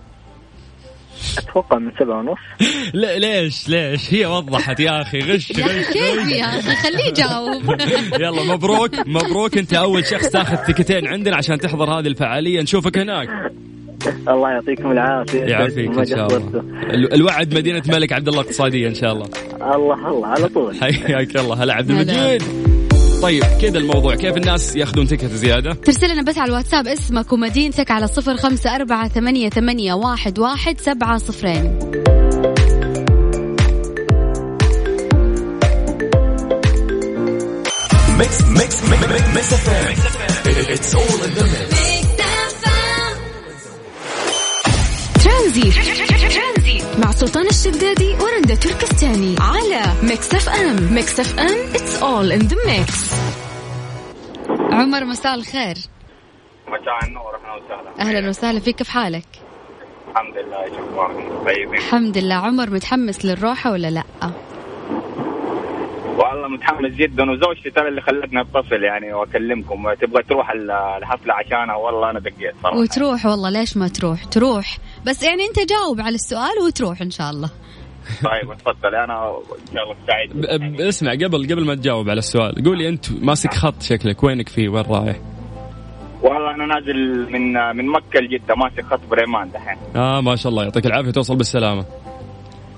أتوقع 1.38 1.77
من 1.79 1.91
سبعة 2.00 2.20
ونص. 2.20 2.38
لا 2.94 3.17
ليش؟ 3.20 3.70
ليش؟ 3.70 4.13
هي 4.13 4.25
وضحت 4.25 4.79
يا 4.79 5.01
أخي 5.01 5.20
غش 5.20 5.51
غش 5.51 5.88
كيف 5.94 6.27
يا 6.32 6.46
أخي؟ 6.46 6.75
خليه 6.75 7.03
يجاوب. 7.08 7.62
يلا 8.22 8.44
مبروك 8.53 8.91
مبروك. 9.08 9.58
أنت 9.58 9.74
أول 9.74 10.05
شخص 10.05 10.29
تاخذ 10.29 10.55
تيكتين 10.58 11.08
عندنا 11.08 11.36
عشان 11.36 11.58
تحضر 11.60 11.89
هذه 12.00 12.08
الفعالية. 12.08 12.62
نشوفك 12.62 12.98
هناك. 12.98 13.29
الله 14.27 14.50
يعطيكم 14.50 14.91
العافية. 14.91 15.44
يعافيك 15.44 15.98
إن 15.98 16.05
شاء. 16.05 16.27
الله. 16.38 16.60
ال- 16.94 17.13
الوعد 17.13 17.53
مدينة 17.58 17.84
الملك 17.89 18.13
عبد 18.13 18.27
الله 18.27 18.41
اقتصاديه 18.41 18.88
إن 18.88 18.96
شاء 18.96 19.13
الله. 19.13 19.25
الله 19.75 20.08
الله 20.10 20.27
على 20.27 20.48
طول. 20.50 20.75
حياك 20.82 21.36
الله. 21.36 21.63
هلا 21.63 21.74
عبد. 21.74 21.89
المجيد. 21.91 22.44
طيب 23.25 23.44
كذا 23.62 23.77
الموضوع؟ 23.77 24.15
كيف 24.15 24.38
الناس 24.38 24.75
ياخذون 24.75 25.08
تيكت 25.08 25.25
زيادة؟ 25.25 25.74
ترسل 25.74 26.10
لنا 26.10 26.22
بس 26.22 26.38
على 26.38 26.50
الواتساب 26.50 26.88
اسمك 26.88 27.34
ومدينتك 27.34 27.91
على 27.91 28.08
صفر 28.08 28.38
خمسة 28.38 28.75
أربعة 28.75 29.08
ثمانية, 29.08 29.50
ثمانية 29.50 29.94
واحد, 29.94 30.39
واحد 30.39 30.82
سبعة 30.82 31.17
صفرين. 31.17 31.79
Mix 38.18 38.42
Mix 38.42 38.84
Mix 38.84 39.27
Mix 39.36 39.54
F 39.54 39.70
it's 40.48 40.96
all 40.96 41.22
in 41.25 41.34
the 41.34 41.44
mix 41.44 42.06
ترانزيت 45.24 46.55
مع 47.04 47.12
سلطان 47.12 47.46
الشدادي 47.48 48.14
ورندا 48.14 48.56
تركستاني 48.56 49.36
على 49.40 49.82
Mix 50.04 50.34
FM 50.34 50.94
Mix 50.94 51.20
FM 51.20 51.74
it's 51.75 52.04
all 52.04 52.32
in 52.32 52.39
the 52.39 52.58
mix 52.68 53.13
عمر 54.72 55.06
مساء 55.06 55.36
الخير. 55.36 55.75
مساء 56.68 57.04
النور 57.08 57.36
أهلا 57.36 57.64
وسهلا. 57.66 58.00
أهلا 58.00 58.30
وسهلا. 58.30 58.60
فيك 58.60 58.75
كيف 58.75 58.90
حالك؟ 58.90 59.25
الحمد 60.12 60.38
لله 60.38 60.64
إيش 60.64 60.74
اخباركم 60.74 61.44
طيبين. 61.46 61.74
الحمد 61.74 62.18
لله. 62.18 62.36
عمر 62.36 62.70
متحمس 62.70 63.25
للروحة 63.25 63.72
ولا 63.72 63.88
لا؟ 63.88 64.04
والله 66.18 66.48
متحمس 66.48 66.92
جدا. 66.92 67.32
وزوجتي 67.32 67.70
ترى 67.70 67.88
اللي 67.88 68.02
خلتني 68.02 68.42
أتصل 68.42 68.84
يعني 68.84 69.14
وأكلمكم. 69.14 69.94
تبغى 69.94 70.24
تروح 70.24 70.50
ال- 70.52 70.72
الحفلة 70.72 71.34
عشانها؟ 71.34 71.75
والله 71.75 72.10
أنا 72.10 72.20
دقيت 72.20 72.56
صراحة. 72.64 72.78
وتروح؟ 72.78 73.25
والله 73.25 73.50
ليش 73.50 73.78
ما 73.78 73.88
تروح؟ 73.88 74.24
تروح. 74.25 74.78
بس 75.06 75.24
يعني 75.24 75.44
انت 75.46 75.70
جاوب 75.70 76.02
على 76.02 76.16
السؤال 76.16 76.60
وتروح 76.68 77.02
إن 77.02 77.12
شاء 77.12 77.30
الله 77.32 77.50
طيب 78.24 78.52
اتفضل 78.52 78.96
أنا 78.96 79.30
إن 79.70 79.74
شاء 79.74 79.84
الله 79.84 79.96
سعيد 80.08 80.82
اسمع 80.82 81.12
قبل 81.12 81.44
قبل 81.52 81.66
ما 81.66 81.76
تجاوب 81.76 82.10
على 82.10 82.20
السؤال 82.20 82.64
قولي 82.66 82.90
أنت 82.90 83.06
ماسك 83.12 83.54
خط 83.54 83.82
شكلك 83.82 84.24
وينك 84.24 84.50
فيه 84.50 84.70
وين 84.70 84.84
رايح؟ 84.84 85.16
والله 86.22 86.56
أنا 86.56 86.66
نازل 86.66 87.32
من 87.32 87.54
من 87.78 87.88
مكة 87.92 88.20
لجدة 88.20 88.56
ماسك 88.56 88.86
خط 88.86 89.00
بريمان 89.12 89.52
دحين 89.52 89.78
آه 89.96 90.22
ما 90.22 90.36
شاء 90.36 90.50
الله 90.50 90.64
يعطيك 90.64 90.86
العافية 90.86 91.12
توصل 91.12 91.36
بالسلامة. 91.36 91.86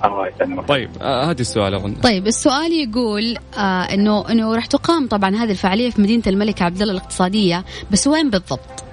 الله 0.06 0.28
يسلمك 0.28 0.68
طيب 0.68 0.90
آه 1.02 1.30
هاتي 1.30 1.42
السؤال 1.42 1.74
يا 1.74 1.78
رندا. 1.80 2.02
طيب 2.02 2.28
السؤال 2.28 2.72
يقول 2.72 3.38
آه 3.58 3.60
انه 3.94 4.32
إنه 4.32 4.56
راح 4.56 4.66
تقام 4.66 5.08
طبعا 5.08 5.36
هذه 5.36 5.52
الفعالية 5.52 5.90
في 5.90 6.02
مدينة 6.02 6.24
الملك 6.28 6.62
عبد 6.62 6.82
الله 6.82 6.94
الاقتصادية 6.94 7.64
بس 7.92 8.08
وين 8.08 8.30
بالضبط؟ 8.30 8.84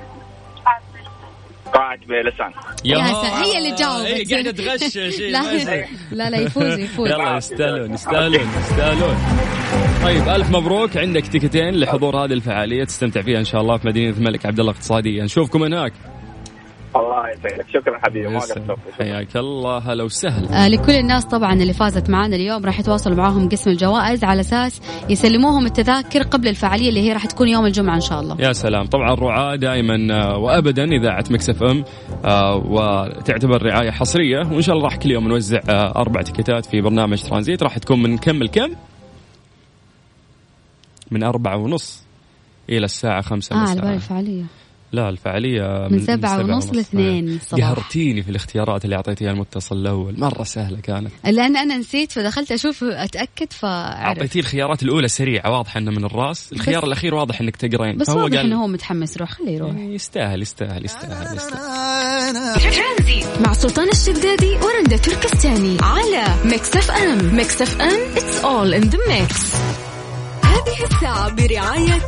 قاعة 1.95 2.23
بلسان. 2.23 2.53
يا 2.85 2.97
سلام، 2.97 3.43
هي 3.45 3.59
اللي 3.59 3.75
جاوبت. 3.77 4.07
هي 4.07 4.25
قاعدة 4.25 4.51
تغش 4.51 4.93
شيء 4.93 5.31
لا. 5.33 5.87
لا 6.13 6.31
لا 6.31 6.39
يفوز 6.39 6.79
يفوز. 6.87 7.11
يلا 7.11 7.37
يستاهلون 7.37 7.95
يستاهلون 7.95 8.49
يستاهلون. 8.61 9.17
طيب 10.03 10.29
ألف 10.29 10.51
مبروك. 10.51 10.97
عندك 10.97 11.27
تيكتين 11.27 11.75
لحضور 11.75 12.17
هذه 12.17 12.33
الفعالية 12.33 12.85
تستمتع 12.85 13.23
فيها 13.23 13.39
إن 13.39 13.45
شاء 13.45 13.61
الله 13.61 13.77
في 13.77 13.87
مدينة 13.87 14.17
الملك 14.17 14.47
عبد 14.47 14.61
الله 14.61 14.73
الاقتصادية. 14.73 15.23
نشوفكم 15.23 15.63
هناك. 15.63 15.93
الله 16.97 17.31
يسعدك 17.31 17.67
شكرا 17.69 17.99
حبيبي 17.99 18.29
ما. 18.29 18.39
قصرت. 18.39 18.77
حياك 18.99 19.37
الله 19.37 19.79
هلا 19.79 20.05
وسهلا. 20.05 20.65
آه 20.65 20.69
لكل 20.69 20.93
الناس 20.93 21.25
طبعا 21.25 21.53
اللي 21.53 21.73
فازت 21.73 22.11
معنا 22.11 22.37
اليوم 22.37 22.65
راح 22.65 22.81
يتواصلوا 22.81 23.17
معاهم 23.17 23.49
قسم 23.49 23.71
الجوائز 23.71 24.25
على 24.25 24.41
أساس 24.41 24.81
يسلموهم 25.09 25.67
التذاكر 25.67 26.23
قبل 26.23 26.49
الفعالية 26.49 26.89
اللي 26.89 27.01
هي 27.01 27.13
راح 27.13 27.27
تكون 27.27 27.49
يوم 27.49 27.67
الجمعة 27.67 27.95
إن 27.95 28.01
شاء 28.01 28.21
الله. 28.21 28.37
يا 28.41 28.53
سلام. 28.53 28.87
طبعا 28.87 29.15
رعاة 29.15 29.57
دائما 29.57 30.15
آه، 30.15 30.39
وابدا 30.39 30.85
إذاعة 30.85 31.25
Mix 31.31 31.51
FM 31.51 31.85
آه، 32.25 32.57
وتعتبر 32.57 33.63
رعاية 33.63 33.91
حصرية. 33.91 34.39
وإن 34.39 34.63
شاء 34.63 34.75
الله 34.77 34.85
راح 34.85 34.97
كل 34.97 35.11
يوم 35.11 35.29
نوزع 35.29 35.61
آه، 35.69 35.93
أربع 35.97 36.23
تيكتات 36.23 36.67
في 36.67 36.81
برنامج 36.81 37.23
ترانزيت. 37.23 37.63
راح 37.63 37.79
تكون 37.79 38.03
من 38.03 38.19
كم 38.19 38.43
لكم؟ 38.43 38.69
من 41.11 41.23
أربعة 41.23 41.57
ونص 41.57 42.05
إلى 42.71 42.85
الساعة 42.85 43.21
خمسة 43.21 43.57
آه 43.57 43.59
على 43.69 43.95
الفعالية. 43.95 44.45
لا 44.95 45.09
الفعالية 45.09 45.89
من 45.91 46.01
سبعة 46.01 46.39
ونص 46.39 46.71
لاثنين 46.73 47.29
الصباح. 47.29 47.61
قهرتيني 47.61 48.23
في 48.23 48.31
الاختيارات 48.31 48.85
اللي 48.85 48.97
أعطيتيها 48.97 49.31
المتصل 49.31 49.77
الأول. 49.77 50.21
مرة 50.21 50.43
سهلة 50.43 50.81
كانت. 50.81 51.11
لأن 51.25 51.57
أنا 51.57 51.77
نسيت 51.77 52.13
فدخلت 52.13 52.53
أشوف 52.53 52.85
أتأكد 52.85 53.53
فأعرف. 53.53 54.19
أعطيتيه 54.19 54.41
الخيارات 54.41 54.83
الأولى 54.83 55.09
سريعة 55.09 55.51
واضحة 55.51 55.79
إنه 55.79 55.91
من 55.91 56.05
الراس. 56.05 56.53
الخيار 56.53 56.85
الأخير 56.85 57.15
واضح 57.15 57.41
إنك 57.41 57.57
تقرين. 57.57 57.97
بس 57.97 58.09
واضح 58.09 58.37
قال 58.37 58.47
إنه 58.47 58.63
هو 58.63 58.67
متحمس. 58.67 59.17
يروح 59.17 59.31
خليه 59.31 59.53
يروح. 59.53 59.75
يستاهل 59.77 60.43
يستاهل 60.43 60.85
يستاهل, 60.85 61.37
يستاهل. 61.37 62.35
ترانزيت 62.55 63.47
مع 63.47 63.53
سلطان 63.53 63.89
الشدادي 63.89 64.57
ورندا 64.57 64.97
تركستاني 64.97 65.77
على 65.83 66.25
Mix 66.45 66.77
FM. 66.77 67.37
Mix 67.37 67.63
FM 67.63 68.01
it's 68.17 68.45
all 68.45 68.75
in 68.75 68.83
the 68.83 68.99
mix 69.09 69.55
هذه 70.45 70.85
الساعة 70.91 71.35
برعاية 71.35 72.01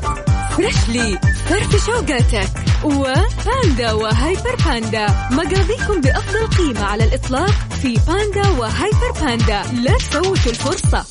Freshly 0.57 1.19
فرفش 1.49 1.87
أوقاتك 1.87 2.49
وباندا 2.85 3.93
وهايبر 3.93 4.57
باندا. 4.67 5.07
مقاضيكم 5.31 6.01
بأفضل 6.01 6.47
قيمة 6.47 6.85
على 6.85 7.05
الإطلاق 7.05 7.55
في 7.83 7.99
باندا 8.09 8.49
وهايبر 8.49 9.13
باندا. 9.21 9.63
لا 9.83 9.97
تفوتوا 9.97 10.53
الفرصة. 10.53 11.05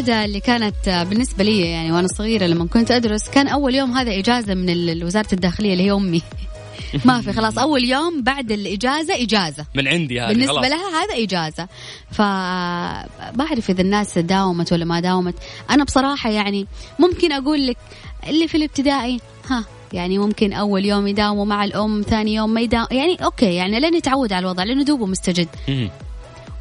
العادة 0.00 0.24
اللي 0.24 0.40
كانت 0.40 1.06
بالنسبة 1.10 1.44
لي 1.44 1.60
يعني 1.60 1.92
وأنا 1.92 2.08
صغيرة 2.08 2.46
لما 2.46 2.66
كنت 2.66 2.90
أدرس 2.90 3.28
كان 3.28 3.48
أول 3.48 3.74
يوم 3.74 3.92
هذا 3.92 4.18
إجازة 4.18 4.54
من 4.54 5.02
وزارة 5.02 5.26
الداخلية 5.32 5.72
اللي 5.72 5.84
هي 5.84 5.92
أمي. 5.92 6.22
ما 7.04 7.20
في 7.20 7.32
خلاص 7.32 7.58
أول 7.58 7.84
يوم 7.84 8.22
بعد 8.22 8.52
الإجازة 8.52 9.22
إجازة. 9.22 9.66
من 9.74 9.88
عندي 9.88 10.20
هذه 10.20 10.28
بالنسبة 10.28 10.52
خلاص. 10.52 10.66
لها 10.70 11.02
هذا 11.02 11.24
إجازة. 11.24 11.68
فبعرف 12.10 13.70
إذا 13.70 13.80
الناس 13.80 14.18
داومت 14.18 14.72
ولا 14.72 14.84
ما 14.84 15.00
داومت. 15.00 15.34
أنا 15.70 15.84
بصراحة 15.84 16.30
يعني 16.30 16.66
ممكن 16.98 17.32
أقول 17.32 17.66
لك 17.66 17.76
اللي 18.28 18.48
في 18.48 18.56
الابتدائي 18.56 19.20
ها 19.50 19.64
يعني 19.92 20.18
ممكن 20.18 20.52
أول 20.52 20.84
يوم 20.84 21.06
يداوموا 21.06 21.44
مع 21.44 21.64
الأم 21.64 22.02
ثاني 22.02 22.34
يوم 22.34 22.50
ما 22.50 22.60
يداوم 22.60 22.86
يعني 22.90 23.24
أوكي 23.24 23.54
يعني 23.54 23.80
لين 23.80 23.94
يتعود 23.94 24.32
على 24.32 24.42
الوضع 24.44 24.64
لأنه 24.64 24.84
دوبه 24.84 25.06
مستجد. 25.06 25.48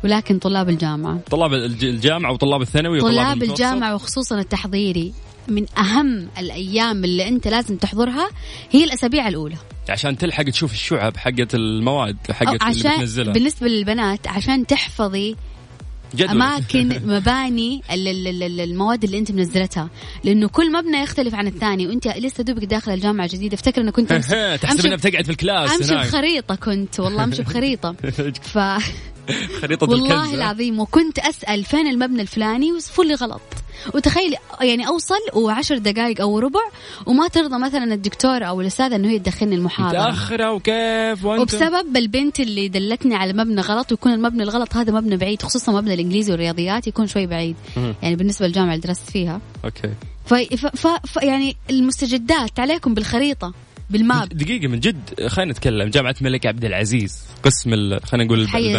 ولكن 0.04 0.40
طلاب 0.40 0.70
الجامعة. 0.70 1.20
طلاب 1.32 1.54
الج- 1.54 1.84
الجامعة 1.86 2.32
وطلاب 2.34 2.62
الثانوي 2.62 2.98
وطلاب 3.00 3.26
طلاب. 3.36 3.44
الجامعة 3.44 3.96
وخصوصا 3.96 4.40
التحضيري 4.40 5.14
من 5.48 5.66
أهم 5.78 6.28
الأيام 6.40 7.04
اللي 7.04 7.28
أنت 7.28 7.48
لازم 7.48 7.78
تحضرها 7.78 8.30
هي 8.72 8.84
الأسابيع 8.84 9.28
الأولى. 9.28 9.56
عشان 9.90 10.18
تلحق 10.18 10.44
تشوف 10.44 10.72
الشعب 10.74 11.18
حقت 11.18 11.56
المواد 11.56 12.18
حقت 12.32 12.64
اللي 12.64 12.96
بتنزلها. 12.96 13.34
بالنسبة 13.34 13.68
للبنات 13.68 14.28
عشان 14.28 14.68
تحفظي 14.68 15.36
جدول. 16.16 16.30
أماكن 16.30 16.88
مباني 17.16 17.82
ال- 17.94 18.08
ال- 18.08 18.28
ال- 18.28 18.44
ال- 18.44 18.60
المواد 18.62 19.04
اللي 19.04 19.18
أنت 19.20 19.32
منزلتها. 19.32 19.90
لأنه 20.24 20.48
كل 20.48 20.72
مبنى 20.72 20.98
يختلف 21.04 21.36
عن 21.36 21.48
الثاني 21.48 21.88
وأنت 21.88 22.08
لسه 22.08 22.44
دوبك 22.44 22.66
داخله 22.66 22.94
الجامعة 22.94 23.26
الجديدة. 23.26 23.56
أفتكر 23.56 23.82
إنه 23.82 23.92
كنت 23.92 24.10
تحسب 24.62 24.86
إنها 24.86 24.96
بتقعد 24.98 25.26
في 25.26 25.32
الكلاس 25.32 25.72
أمشي 25.82 25.94
هناك. 25.94 26.08
بخريطة 26.08 26.56
كنت 26.56 27.00
والله 27.00 27.24
أمشي 27.24 27.42
بخريطة. 27.42 27.96
ف 28.54 28.58
خريطة 29.62 29.90
والله 29.90 30.16
الكنز 30.16 30.34
العظيم 30.34 30.80
وكنت 30.80 31.20
أسأل 31.20 31.64
فين 31.64 31.88
المبنى 31.88 32.22
الفلاني 32.22 32.72
وصفوا 32.72 33.04
لي 33.04 33.14
غلط. 33.14 33.42
وتخيلي 33.94 34.38
يعني 34.62 34.88
أوصل 34.88 35.20
وعشر 35.34 35.78
دقائق 35.78 36.22
أو 36.22 36.40
ربع 36.40 36.60
وما 37.06 37.28
ترضى 37.28 37.58
مثلا 37.60 37.94
الدكتور 37.94 38.48
أو 38.48 38.62
الاستاذه 38.62 38.96
إنه 38.96 39.10
هي 39.10 39.20
تدخلني 39.20 39.56
المحاضرة. 39.56 40.00
متأخرة 40.00 40.52
وكيف 40.52 41.26
وانت 41.26 41.42
وبسبب 41.42 41.98
البنت 41.98 42.40
اللي 42.40 42.68
دلتني 42.68 43.16
على 43.16 43.34
مبنى 43.34 43.62
غلط 43.62 43.92
ويكون 43.92 44.14
المبنى 44.14 44.44
الغلط 44.44 44.76
هذا 44.76 44.92
مبنى 44.92 45.18
بعيد 45.18 45.42
خصوصا 45.42 45.72
مبنى 45.72 45.94
الإنجليزي 45.94 46.32
والرياضيات 46.32 46.88
يكون 46.88 47.08
شوي 47.08 47.26
بعيد. 47.28 47.56
يعني 48.02 48.16
بالنسبة 48.16 48.48
للجامعة 48.48 48.74
اللي 48.74 48.88
درست 48.88 49.10
فيها. 49.10 49.42
أوكي. 49.66 49.94
ف... 50.26 50.34
ف... 50.34 50.88
ف... 50.88 51.24
يعني 51.24 51.56
المستجدات 51.70 52.60
عليكم 52.60 52.94
بالخريطة. 52.94 53.54
بالماب 53.90 54.30
دقيقة 54.30 54.68
من 54.68 54.80
جد 54.80 55.28
خلينا 55.28 55.52
نتكلم. 55.52 55.90
جامعة 55.90 56.16
الملك 56.22 56.46
عبد 56.46 56.66
العزيز 56.66 57.20
قسم 57.44 58.00
خلينا 58.00 58.26
نقول 58.26 58.42
الحي 58.42 58.78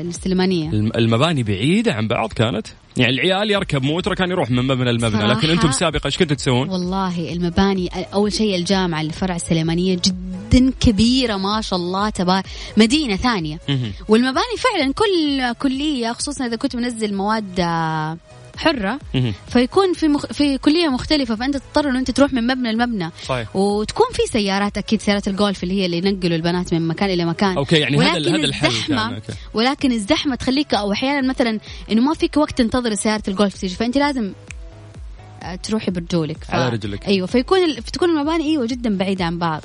السليمانية. 0.00 0.68
الم- 0.70 0.92
المباني 0.96 1.42
بعيدة 1.42 1.92
عن 1.94 2.08
بعض 2.08 2.32
كانت. 2.32 2.66
يعني 2.96 3.12
العيال 3.12 3.50
يركب 3.50 3.82
موتر 3.82 4.14
كان 4.14 4.30
يروح 4.30 4.50
من 4.50 4.66
مبنى 4.66 4.92
لمبنى 4.92 5.22
لكن 5.26 5.50
أنتم 5.50 5.70
سابقا 5.70 6.06
إيش 6.06 6.18
كنتوا 6.18 6.36
تسوون؟ 6.36 6.68
والله 6.70 7.32
المباني 7.32 7.88
أول 8.14 8.32
شيء 8.32 8.56
الجامعة 8.56 9.00
اللي 9.00 9.12
فرع 9.12 9.36
السليمانية 9.36 9.94
جدا 10.04 10.72
كبيرة 10.80 11.36
ما 11.36 11.60
شاء 11.60 11.78
الله 11.78 12.10
تبارك 12.10 12.44
مدينة 12.76 13.16
ثانية. 13.16 13.58
والمباني 14.08 14.56
فعلا 14.58 14.92
كل 14.92 15.52
كلية 15.58 16.12
خصوصا 16.12 16.46
إذا 16.46 16.56
كنت 16.56 16.76
منزل 16.76 17.14
مواد 17.14 17.60
آه، 17.60 18.16
حرة. 18.58 18.98
فيكون 19.48 19.92
في 19.92 20.08
مخ... 20.08 20.26
في 20.26 20.58
كلية 20.58 20.88
مختلفة 20.88 21.36
فأنت 21.36 21.56
تضطر 21.56 21.90
إنه 21.90 21.98
أنت 21.98 22.10
تروح 22.10 22.32
من 22.32 22.46
مبنى 22.46 22.72
لمبنى 22.72 23.10
صحيح 23.24 23.56
وتكون 23.56 24.06
في 24.12 24.22
سيارات 24.32 24.78
أكيد 24.78 25.00
سيارات 25.00 25.28
الجولف 25.28 25.62
اللي 25.62 25.80
هي 25.80 25.86
اللي 25.86 25.96
ينقلوا 25.96 26.36
البنات 26.36 26.74
من 26.74 26.88
مكان 26.88 27.10
إلى 27.10 27.24
مكان 27.24 27.56
okay 27.56 27.76
يعني 27.76 27.96
هذا 27.96 28.16
ولكن 28.16 28.52
هذا 28.52 28.72
كان 28.88 28.98
okay. 28.98 29.32
ولكن 29.54 29.92
الزحمة 29.92 30.34
تخليك 30.34 30.74
أو 30.74 30.92
أحيانا 30.92 31.28
مثلا 31.28 31.60
إنه 31.92 32.00
ما 32.00 32.14
فيك 32.14 32.36
وقت 32.36 32.58
تنتظر 32.58 32.94
سيارة 32.94 33.22
الجولف 33.28 33.58
تيجي 33.58 33.74
فأنت 33.74 33.98
لازم 33.98 34.32
تروحي 35.62 35.90
برجولك. 35.90 36.44
ف... 36.44 36.50
على 36.50 36.68
رجلك. 36.68 37.06
أيوه 37.06 37.26
فيكون 37.26 37.58
ال... 37.64 37.76
تكون 37.82 38.10
المباني 38.10 38.44
أيوه 38.44 38.66
جدا 38.66 38.96
بعيدة 38.98 39.24
عن 39.24 39.38
بعض. 39.38 39.62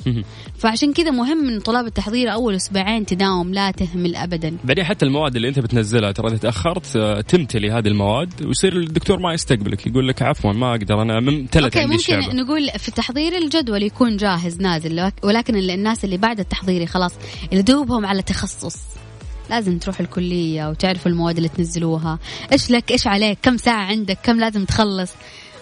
فعشان 0.58 0.92
كذا 0.92 1.10
مهم 1.10 1.44
من 1.44 1.60
طلاب 1.60 1.86
التحضير 1.86 2.32
أول 2.32 2.54
أسبوعين 2.54 3.06
تداوم 3.06 3.54
لا 3.54 3.70
تهمل 3.70 4.16
ابدا. 4.16 4.56
بعدين 4.64 4.84
حتى 4.84 5.04
المواد 5.04 5.36
اللي 5.36 5.48
أنت 5.48 5.58
بتنزلها 5.58 6.12
ترى 6.12 6.28
إذا 6.28 6.36
تأخرت 6.36 6.96
آه، 6.96 7.20
تمتلي 7.20 7.70
هذه 7.70 7.88
المواد 7.88 8.46
ويصير 8.46 8.76
الدكتور 8.76 9.18
ما 9.18 9.32
يستقبلك 9.34 9.86
يقول 9.86 10.08
لك 10.08 10.22
عفوا 10.22 10.52
ما 10.52 10.70
أقدر 10.70 11.02
أنا 11.02 11.20
ممتلت 11.20 11.64
okay 11.64 11.78
عندي 11.80 11.92
ممكن 11.96 12.14
الشعبة. 12.18 12.34
نقول 12.34 12.68
في 12.78 12.88
التحضير 12.88 13.36
الجدول 13.38 13.82
يكون 13.82 14.16
جاهز 14.16 14.60
نازل 14.60 14.96
لك- 14.96 15.14
ولكن 15.22 15.56
ال- 15.56 15.70
الناس 15.70 16.04
اللي 16.04 16.16
بعد 16.16 16.40
التحضيري 16.40 16.86
خلاص 16.86 17.12
اللي 17.52 17.62
دوبهم 17.62 18.06
على 18.06 18.22
تخصص. 18.22 18.76
لازم 19.50 19.78
تروح 19.78 20.00
الكلية 20.00 20.68
وتعرفوا 20.70 21.10
المواد 21.10 21.36
اللي 21.36 21.48
تنزلوها. 21.48 22.18
إيش 22.52 22.70
لك؟ 22.70 22.90
إيش 22.92 23.06
عليك؟ 23.06 23.38
كم 23.42 23.56
ساعة 23.56 23.84
عندك؟ 23.84 24.18
كم 24.22 24.40
لازم 24.40 24.64
تخلص؟ 24.64 25.10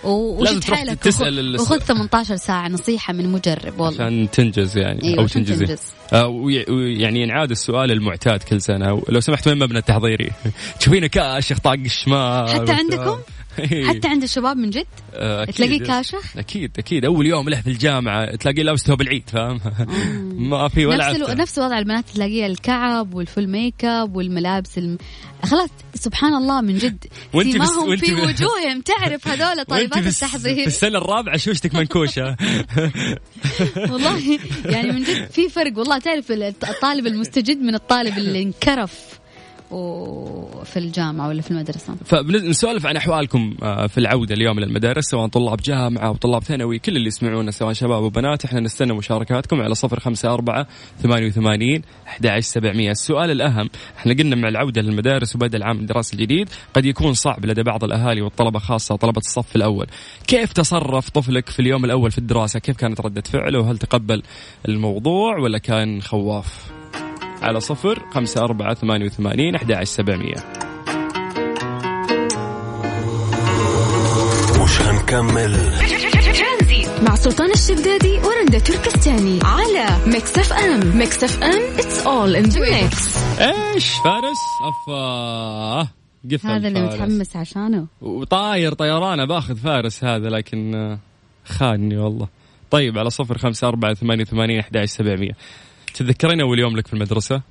وشد 0.04 0.64
حالك 0.64 1.06
الس- 1.06 1.20
وخذ 1.60 1.78
18 1.78 2.36
ساعة 2.36 2.68
نصيحة 2.68 3.12
من 3.12 3.28
مجرب 3.32 3.80
والله 3.80 4.04
عشان 4.04 4.28
تنجز 4.30 4.78
يعني 4.78 5.02
أيوة، 5.04 5.18
أو 5.22 5.26
تنجزي 5.26 5.66
تنجز. 5.66 5.80
آه 6.12 6.26
وي- 6.26 6.64
ويعني 6.70 7.22
ينعاد 7.22 7.50
السؤال 7.50 7.90
المعتاد 7.92 8.42
كل 8.42 8.60
سنة 8.60 9.02
لو 9.08 9.20
سمحت 9.20 9.48
وين 9.48 9.58
مبنى 9.58 9.78
التحضيري؟ 9.78 10.30
تشوفينه 10.80 11.06
كاشخ 11.06 11.58
طاق 11.58 11.72
الشمال 11.72 12.48
حتى 12.48 12.72
عندكم؟ 12.72 13.18
إيه. 13.58 13.84
حتى 13.84 14.08
عند 14.08 14.22
الشباب 14.22 14.56
من 14.56 14.70
جد؟ 14.70 14.86
آه،. 15.14 15.44
تلاقيه 15.44 15.78
كاشخ؟ 15.78 16.36
أكيد 16.38 16.70
أكيد. 16.78 17.04
أول 17.04 17.26
يوم 17.26 17.48
له 17.48 17.60
في 17.60 17.66
الجامعة 17.66 18.36
تلاقيه 18.36 18.62
لابس 18.62 18.80
ثوب 18.80 19.00
العيد 19.00 19.30
فاهم؟ 19.30 19.60
ما 20.34 20.68
في 20.68 20.86
ولا 20.86 21.10
نفس 21.10 21.16
ألو... 21.16 21.26
نفس 21.26 21.58
وضع 21.58 21.78
البنات 21.78 22.04
تلاقيها 22.08 22.46
الكعب 22.46 23.14
وال 23.14 23.48
full 23.48 23.84
makeup 23.84 24.16
والملابس 24.16 24.78
الم... 24.78 24.98
خلاص 25.44 25.68
سبحان 25.94 26.34
الله 26.34 26.60
من 26.60 26.78
جد. 26.78 27.04
وانت 27.34 27.56
بس- 27.56 27.76
وانت 27.76 28.04
في 28.04 28.14
وجوههم. 28.14 28.80
تعرف 28.80 29.28
هذول 29.28 29.64
طالبات 29.72 30.06
التحضير؟ 30.06 30.54
في 30.54 30.66
السنة 30.66 30.98
الرابعة 30.98 31.36
شوشتك 31.36 31.74
منكوشه 31.74 32.36
والله 33.90 34.38
يعني 34.64 34.92
من 34.92 35.02
جد 35.02 35.30
في 35.30 35.48
فرق. 35.48 35.78
والله 35.78 35.98
تعرف 35.98 36.30
الطالب 36.30 37.06
المستجد 37.06 37.58
من 37.58 37.74
الطالب 37.74 38.18
اللي 38.18 38.42
انكرف. 38.42 39.21
وفي 39.72 40.78
الجامعة 40.78 41.28
ولا 41.28 41.42
في 41.42 41.50
المدرسة؟ 41.50 41.94
فنسولف 42.04 42.86
عن 42.86 42.96
أحوالكم 42.96 43.56
آه، 43.62 43.86
في 43.86 43.98
العودة 43.98 44.34
اليوم 44.34 44.60
للمدارس 44.60 45.04
سواء 45.04 45.26
طلاب 45.26 45.56
جامعة 45.56 46.06
أو 46.06 46.16
طلاب 46.16 46.42
ثانوي 46.42 46.78
كل 46.78 46.96
اللي 46.96 47.06
يسمعونا 47.06 47.50
سواء 47.50 47.72
شباب 47.72 48.02
وبنات 48.02 48.44
إحنا 48.44 48.60
نستنى 48.60 48.92
مشاركاتكم 48.92 49.60
على 49.60 49.74
صفر 49.74 50.00
خمسة 50.00 50.34
أربعة 50.34 50.66
ثمانية 51.02 51.26
وثمانين 51.26 51.82
أحد 52.06 52.40
سبعمية. 52.40 52.90
السؤال 52.90 53.30
الأهم 53.30 53.70
إحنا 53.98 54.14
قلنا 54.14 54.36
مع 54.36 54.48
العودة 54.48 54.82
للمدارس 54.82 55.36
وبدء 55.36 55.56
العام 55.56 55.78
الدراسي 55.78 56.16
الجديد 56.16 56.48
قد 56.74 56.84
يكون 56.86 57.12
صعب 57.12 57.46
لدى 57.46 57.62
بعض 57.62 57.84
الأهالي 57.84 58.22
والطلبة 58.22 58.58
خاصة 58.58 58.96
طلبة 58.96 59.18
الصف 59.18 59.56
الأول. 59.56 59.86
كيف 60.26 60.52
تصرف 60.52 61.10
طفلك 61.10 61.48
في 61.48 61.60
اليوم 61.60 61.84
الأول 61.84 62.10
في 62.10 62.18
الدراسة؟ 62.18 62.58
كيف 62.58 62.76
كانت 62.76 63.00
ردة 63.00 63.22
فعله؟ 63.22 63.60
وهل 63.60 63.78
تقبل 63.78 64.22
الموضوع 64.68 65.38
ولا 65.38 65.58
كان 65.58 66.02
خواف؟ 66.02 66.71
على 67.42 67.60
صفر 67.60 68.02
خمسة 68.10 68.44
أربعة 68.44 68.74
ثمانية 68.74 69.06
وثمانين 69.06 69.54
أحد 69.54 69.82
سبعمية. 69.84 70.36
مش 74.64 74.82
هنكمل؟ 74.82 75.56
مع 77.02 77.14
سلطان 77.14 77.50
الشدادي 77.50 78.18
ورندا 78.18 78.58
تركستاني 78.58 79.38
على 79.44 79.86
Mix 80.06 80.38
FM. 80.38 80.96
Mix 80.98 81.24
FM 81.24 81.62
it's 81.78 82.06
all 82.06 82.36
in 82.36 82.44
the 82.44 82.60
mix 82.60 83.16
إيش 83.40 83.90
فارس؟ 84.04 84.38
أفا. 84.68 85.88
قفل 86.32 86.48
هذا 86.48 86.68
اللي 86.68 86.80
فارس. 86.80 86.94
متحمس 86.94 87.36
عشانه. 87.36 87.86
وطاير 88.00 88.72
طيرانه 88.72 89.24
باخذ 89.24 89.56
فارس 89.56 90.04
هذا 90.04 90.28
لكن 90.28 90.74
آه، 90.74 90.98
خانني 91.44 91.96
والله. 91.96 92.28
طيب 92.70 92.98
على 92.98 93.10
صفر 93.10 93.38
خمسة 93.38 93.68
أربعة 93.68 93.94
ثمانية 93.94 94.22
وثمانين 94.22 94.58
أحد 94.58 94.84
سبعمية. 94.84 95.32
تتذكرين 95.92 96.40
أول 96.40 96.58
يوم 96.58 96.76
لك 96.76 96.86
في 96.86 96.92
المدرسة؟ 96.92 97.42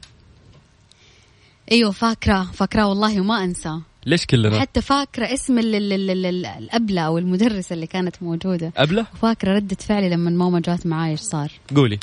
أيوه 1.71 1.91
فاكرة 1.91 2.43
فاكرة 2.53 2.85
والله 2.85 3.21
وما 3.21 3.43
أنسى. 3.43 3.79
ليش 4.05 4.25
كلنا؟ 4.25 4.59
حتى 4.59 4.81
فاكرة 4.81 5.33
اسم 5.33 5.59
ال- 5.59 5.75
ال- 5.75 5.93
ال- 5.93 6.09
ال- 6.09 6.25
ال- 6.25 6.45
الأبلة 6.45 7.01
أو 7.01 7.17
المدرسة 7.17 7.73
اللي 7.73 7.87
كانت 7.87 8.23
موجودة. 8.23 8.73
أبلة؟ 8.77 9.05
وفاكرة 9.13 9.55
ردة 9.55 9.75
فعلي 9.79 10.09
لما 10.09 10.29
ماما 10.29 10.59
جات 10.59 10.85
معاي 10.87 11.11
إيش 11.11 11.19
صار؟ 11.19 11.51
قولي. 11.75 11.99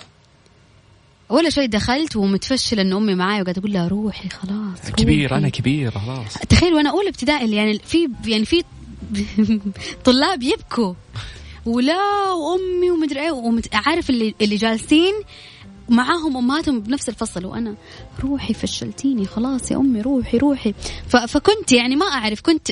ولا 1.28 1.50
شيء 1.50 1.68
دخلت 1.68 2.16
ومتفشلة 2.16 2.82
إن 2.82 2.92
أمي 2.92 3.14
معاي 3.14 3.40
وقاعدة 3.42 3.60
أقول 3.60 3.72
لها 3.72 3.88
روحي 3.88 4.28
خلاص 4.28 4.90
كبير 4.96 5.30
روحي. 5.30 5.40
أنا 5.40 5.48
كبير 5.48 5.90
خلاص. 5.90 6.34
تخيل 6.34 6.74
وأنا 6.74 6.90
اولى 6.90 7.08
ابتدائي 7.08 7.52
يعني 7.54 7.78
في 7.78 8.08
يعني 8.26 8.44
في 8.44 8.62
طلاب 10.04 10.42
يبكوا. 10.42 10.94
ولا 11.66 11.96
وامي 12.32 12.90
ومدري 12.90 13.20
إيه. 13.20 13.62
عارف 13.74 14.10
اللي 14.10 14.34
اللي 14.40 14.56
جالسين 14.56 15.14
معاهم 15.88 16.36
أمهاتهم 16.36 16.80
بنفس 16.80 17.08
الفصل 17.08 17.44
وأنا 17.46 17.74
روحي 18.20 18.54
فشلتيني 18.54 19.26
خلاص 19.26 19.70
يا 19.70 19.76
أمي 19.76 20.00
روحي 20.00 20.38
روحي. 20.38 20.74
فكنت 21.08 21.72
يعني 21.72 21.96
ما 21.96 22.06
أعرف 22.06 22.40
كنت 22.40 22.68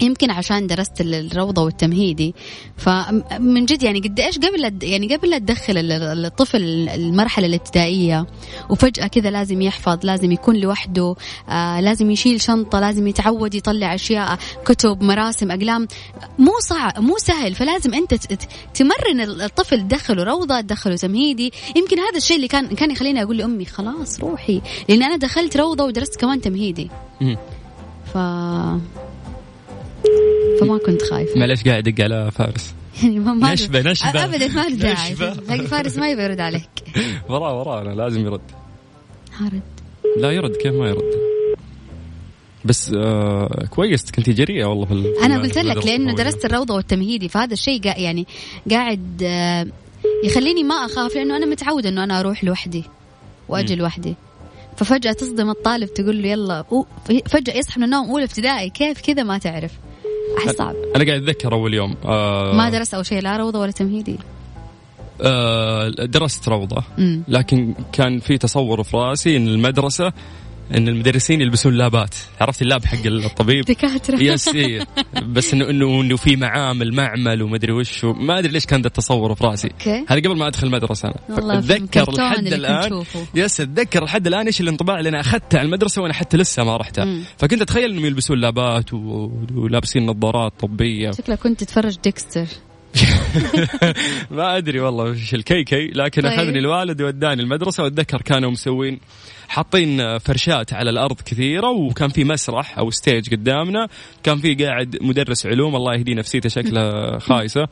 يمكن 0.00 0.30
عشان 0.30 0.66
درست 0.66 1.00
ال- 1.00 1.14
الروضة 1.14 1.62
والتمهيدي 1.62 2.34
فمن 2.76 3.64
جد 3.64 3.82
يعني 3.82 4.00
قد 4.00 4.20
إيش 4.20 4.38
قبل 4.38 4.78
يعني 4.82 5.16
قبل 5.16 5.30
لا 5.30 5.38
تدخل 5.38 5.78
ال- 5.78 6.24
الطفل 6.26 6.88
المرحلة 6.94 7.46
الابتدائية 7.46 8.26
وفجأة 8.70 9.06
كذا 9.06 9.30
لازم 9.30 9.62
يحفظ 9.62 9.98
لازم 10.06 10.32
يكون 10.32 10.56
لوحده 10.56 11.14
آه 11.48 11.80
لازم 11.80 12.10
يشيل 12.10 12.40
شنطة 12.40 12.80
لازم 12.80 13.06
يتعود 13.06 13.54
يطلع 13.54 13.94
أشياء 13.94 14.38
كتب 14.64 15.02
مراسم 15.02 15.50
أقلام. 15.50 15.88
مو 16.38 16.52
صعب 16.60 17.00
مو 17.00 17.16
سهل. 17.18 17.54
فلازم 17.54 17.94
أنت 17.94 18.14
تمرن 18.74 19.20
الطفل 19.20 19.80
تدخله 19.80 20.22
روضة 20.24 20.60
تدخله 20.60 20.96
تمهيدي. 20.96 21.52
يمكن 21.76 21.98
هذا 21.98 22.16
الشيء 22.16 22.36
اللي 22.36 22.48
كان 22.48 22.66
كان 22.66 22.90
يخليني 22.90 23.22
أقول 23.22 23.36
لأمي 23.36 23.64
خلاص 23.64 24.20
روحي 24.20 24.60
لأن 24.88 25.02
أنا 25.02 25.16
دخلت 25.16 25.56
روضة 25.56 25.84
ودرست 25.84 26.20
كمان 26.20 26.40
تمهيدي. 26.40 26.90
ف 28.14 28.18
فما 30.60 30.78
كنت 30.78 31.02
خايفة. 31.02 31.38
معلش 31.40 31.62
قاعد 31.64 31.88
أدق 31.88 32.04
على 32.04 32.30
فارس؟ 32.30 32.74
يعني 33.02 33.18
ما 33.18 33.54
نشبة- 33.56 33.86
نشبة. 33.86 34.24
ابدا 34.24 34.48
ما 34.48 34.68
له 34.68 34.74
داعي. 34.76 35.14
تلاقي 35.14 35.66
فارس 35.66 35.96
ما 35.96 36.10
يبي 36.10 36.22
يرد 36.22 36.40
عليك. 36.40 36.68
وراه 37.28 37.58
وراه 37.58 37.80
أنا 37.82 37.94
لازم 37.94 38.20
يرد. 38.26 38.40
هارد 39.38 39.62
لا 40.16 40.30
يرد 40.30 40.56
كيف 40.56 40.74
ما 40.74 40.88
يرد؟ 40.88 41.30
بس 42.64 42.92
آه 42.96 43.66
كويس 43.70 44.10
كنتي 44.10 44.32
جريئة 44.32 44.64
والله 44.64 44.86
في 44.86 45.12
أنا 45.22 45.40
قلت 45.42 45.58
لك 45.58 45.86
لأنه. 45.86 46.14
درست 46.14 46.44
الروضة 46.44 46.74
والتمهيدي 46.74 47.28
فهذا 47.28 47.52
الشيء 47.52 47.82
قا 47.82 47.98
يعني 47.98 48.26
قاعد 48.70 49.22
آه، 49.24 49.66
يخليني 50.24 50.62
ما 50.62 50.74
أخاف 50.74 51.14
لأنه 51.14 51.36
أنا 51.36 51.46
متعودة 51.46 51.88
إنه 51.88 52.04
أنا 52.04 52.20
أروح 52.20 52.44
لوحدي 52.44 52.84
وأجي 53.48 53.74
لوحدي. 53.76 54.14
ففجأة 54.76 55.12
تصدم 55.12 55.50
الطالب 55.50 55.94
تقول 55.94 56.22
له 56.22 56.28
يلا 56.28 56.64
فجأة 57.26 57.56
يصحى 57.56 57.78
من 57.80 57.84
النوم 57.84 58.10
اولى 58.10 58.24
ابتدائي 58.24 58.70
كيف 58.70 59.00
كذا 59.00 59.22
ما 59.22 59.38
تعرف. 59.38 59.72
أحس 60.38 60.56
صعب. 60.56 60.74
أنا 60.96 61.04
قاعد 61.04 61.22
أتذكر 61.22 61.52
أول 61.52 61.74
يوم. 61.74 61.96
آه 62.04 62.52
ما 62.52 62.70
درست 62.70 62.94
أول 62.94 63.06
شيء 63.06 63.22
لا 63.22 63.36
روضة 63.36 63.58
ولا 63.58 63.70
تمهيدي. 63.70 64.18
آه 65.22 65.88
درست 65.88 66.48
امم 66.98 67.22
لكن 67.28 67.74
كان 67.92 68.20
في 68.20 68.38
تصور 68.38 68.82
في 68.82 68.96
رأسي 68.96 69.36
إن 69.36 69.48
المدرسة 69.48 70.12
إن 70.76 70.88
المدرسين 70.88 71.40
يلبسون 71.40 71.74
لابات. 71.74 72.14
عرفت 72.40 72.62
ال 72.62 72.67
lab 72.67 72.84
حق 72.84 73.06
الطبيب؟ 73.06 73.64
دكاتره 73.64 74.22
yes. 74.22 74.50
بس 75.22 75.54
انه 75.54 75.70
انه 75.70 76.00
إنه 76.00 76.16
في 76.16 76.36
معامل 76.36 76.94
معمل 76.94 77.42
ومدري 77.42 77.72
وش 77.72 78.04
ما 78.04 78.38
أدري 78.38 78.52
ليش 78.52 78.66
كان 78.66 78.80
ذا 78.80 78.86
التصور 78.86 79.34
في 79.34 79.44
رأسي. 79.44 79.68
هذا 80.08 80.20
قبل 80.20 80.36
ما 80.36 80.46
أدخل 80.46 80.66
المدرسة 80.66 81.08
أنا. 81.08 81.58
اتذكر 81.58 82.12
لحد 82.12 82.46
الان. 82.46 83.04
yes 83.34 83.60
أتذكر 83.60 84.04
لحد 84.04 84.26
الآن 84.26 84.46
إيش 84.46 84.60
الانطباع 84.60 84.98
اللي 84.98 85.08
أنا 85.08 85.20
أخذته 85.20 85.58
عن 85.58 85.64
المدرسة 85.66 86.02
وأنا 86.02 86.14
حتى 86.14 86.36
لسه 86.36 86.64
ما 86.64 86.76
رحتها. 86.76 87.06
فكنت 87.38 87.62
أتخيل 87.62 87.90
إنهم 87.90 88.06
يلبسون 88.06 88.38
لابات 88.40 88.92
و- 88.94 89.30
ولابسين 89.54 90.06
نظارات 90.06 90.52
طبية. 90.60 91.10
شكلك 91.18 91.38
كنت 91.38 91.60
تتفرج 91.60 91.96
Dexter. 92.04 92.46
ما 94.30 94.56
أدري 94.56 94.80
والله 94.80 95.04
وش 95.04 95.34
الكيكي 95.34 95.86
لكن 95.86 96.22
طيب. 96.22 96.32
أخذني 96.32 96.58
الوالد 96.58 97.02
وداني 97.02 97.42
المدرسة 97.42 97.82
وأتذكر 97.82 98.22
كانوا 98.22 98.50
مسوين 98.50 99.00
حاطين 99.50 100.18
فرشات 100.18 100.72
على 100.72 100.90
الأرض 100.90 101.20
كثيرة 101.20 101.70
وكان 101.70 102.08
في 102.08 102.24
مسرح 102.24 102.78
أو 102.78 102.90
stage 102.90 103.30
قدامنا. 103.34 103.88
كان 104.22 104.38
في 104.38 104.54
قاعد 104.54 104.96
مدرس 105.00 105.46
علوم 105.46 105.76
الله 105.76 105.94
يهديه 105.94 106.14
نفسيته 106.14 106.48
شكله 106.48 106.90
خايسة. 107.28 107.68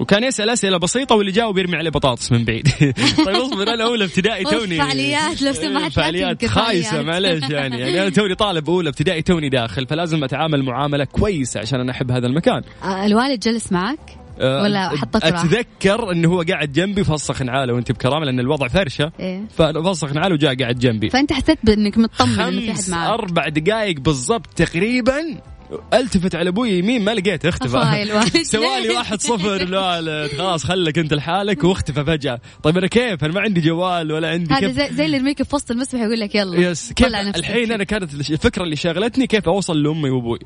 وكان 0.00 0.24
يسأل 0.24 0.50
أسئلة 0.50 0.78
بسيطة 0.78 1.14
واللي 1.14 1.32
جاوب 1.32 1.58
يرمي 1.58 1.76
عليه 1.76 1.90
بطاطس 1.90 2.32
من 2.32 2.44
بعيد. 2.44 2.68
طيب 3.26 3.36
اصبر 3.36 3.74
أنا 3.74 3.84
أولى 3.84 4.04
ابتدائي 4.04 4.44
توني. 4.44 4.78
فعاليات، 4.78 5.42
لو 5.42 5.52
سمحت 5.52 5.92
فعاليات 5.92 6.44
خايسة. 6.44 7.02
معليش 7.02 7.50
يعني. 7.50 7.80
يعني 7.80 8.02
أنا 8.02 8.10
توني 8.10 8.34
طالب 8.34 8.70
أولى 8.70 8.88
ابتدائي 8.88 9.22
توني 9.22 9.48
داخل 9.48 9.86
فلازم 9.86 10.24
أتعامل 10.24 10.62
معاملة 10.62 11.04
كويسة 11.04 11.60
عشان 11.60 11.80
أنا 11.80 11.92
أحب 11.92 12.10
هذا 12.10 12.26
المكان. 12.26 12.62
آه، 12.84 13.06
الوالد 13.06 13.40
جلس 13.40 13.72
معك؟ 13.72 14.19
ولا 14.40 14.88
حطك؟ 14.88 15.24
أتذكر 15.24 16.12
إنه 16.12 16.28
هو 16.28 16.44
قاعد 16.48 16.72
جنبي 16.72 17.04
فصخ 17.04 17.42
نعاله 17.42 17.74
وأنت 17.74 17.92
بكرامة 17.92 18.24
لأن 18.24 18.40
الوضع 18.40 18.68
فرشة. 18.68 19.12
إيه. 19.20 19.42
ففصخ 19.58 20.12
نعاله 20.12 20.34
وجاء 20.34 20.54
قاعد 20.54 20.78
جنبي. 20.78 21.10
فأنت 21.10 21.32
حسيت 21.32 21.58
بإنك 21.64 21.98
مطمن 21.98 22.40
إنه 22.40 22.60
في 22.60 22.70
أحد 22.70 22.90
معك. 22.90 23.10
أربع 23.10 23.48
دقائق 23.48 24.00
بالضبط 24.00 24.46
تقريبا 24.56 25.40
ألتفت 25.94 26.34
على 26.34 26.48
أبوي 26.48 26.70
يمين 26.70 27.04
ما 27.04 27.14
لقيته 27.14 27.48
اختفى. 27.48 28.06
سوالي 28.42 28.88
واحد 28.96 29.20
صفر. 29.20 29.56
الوالد 29.56 30.30
خلاص 30.38 30.64
خلك 30.64 30.98
أنت 30.98 31.14
لحالك 31.14 31.64
واختفى 31.64 32.04
فجأة. 32.04 32.40
طيب 32.62 32.78
أنا 32.78 32.86
كيف؟ 32.86 33.24
أنا 33.24 33.32
ما 33.32 33.40
عندي 33.40 33.60
جوال 33.60 34.12
ولا 34.12 34.28
عندي 34.28 34.54
هذا 34.54 34.72
زي, 34.72 34.88
زي 34.94 35.04
اللي 35.06 35.16
يرميك 35.16 35.42
في 35.42 35.56
وسط 35.56 35.70
المسبح 35.70 36.00
يقول 36.00 36.20
لك 36.20 36.34
يلا 36.34 36.70
yes 36.70 36.92
كيف. 36.92 37.06
الحين 37.06 37.72
أنا 37.72 37.84
كانت 37.84 38.14
الفكرة 38.14 38.62
اللي 38.62 38.76
شغلتني 38.76 39.26
كيف 39.26 39.48
أوصل 39.48 39.82
لأمي 39.82 40.10
وأبوي. 40.10 40.38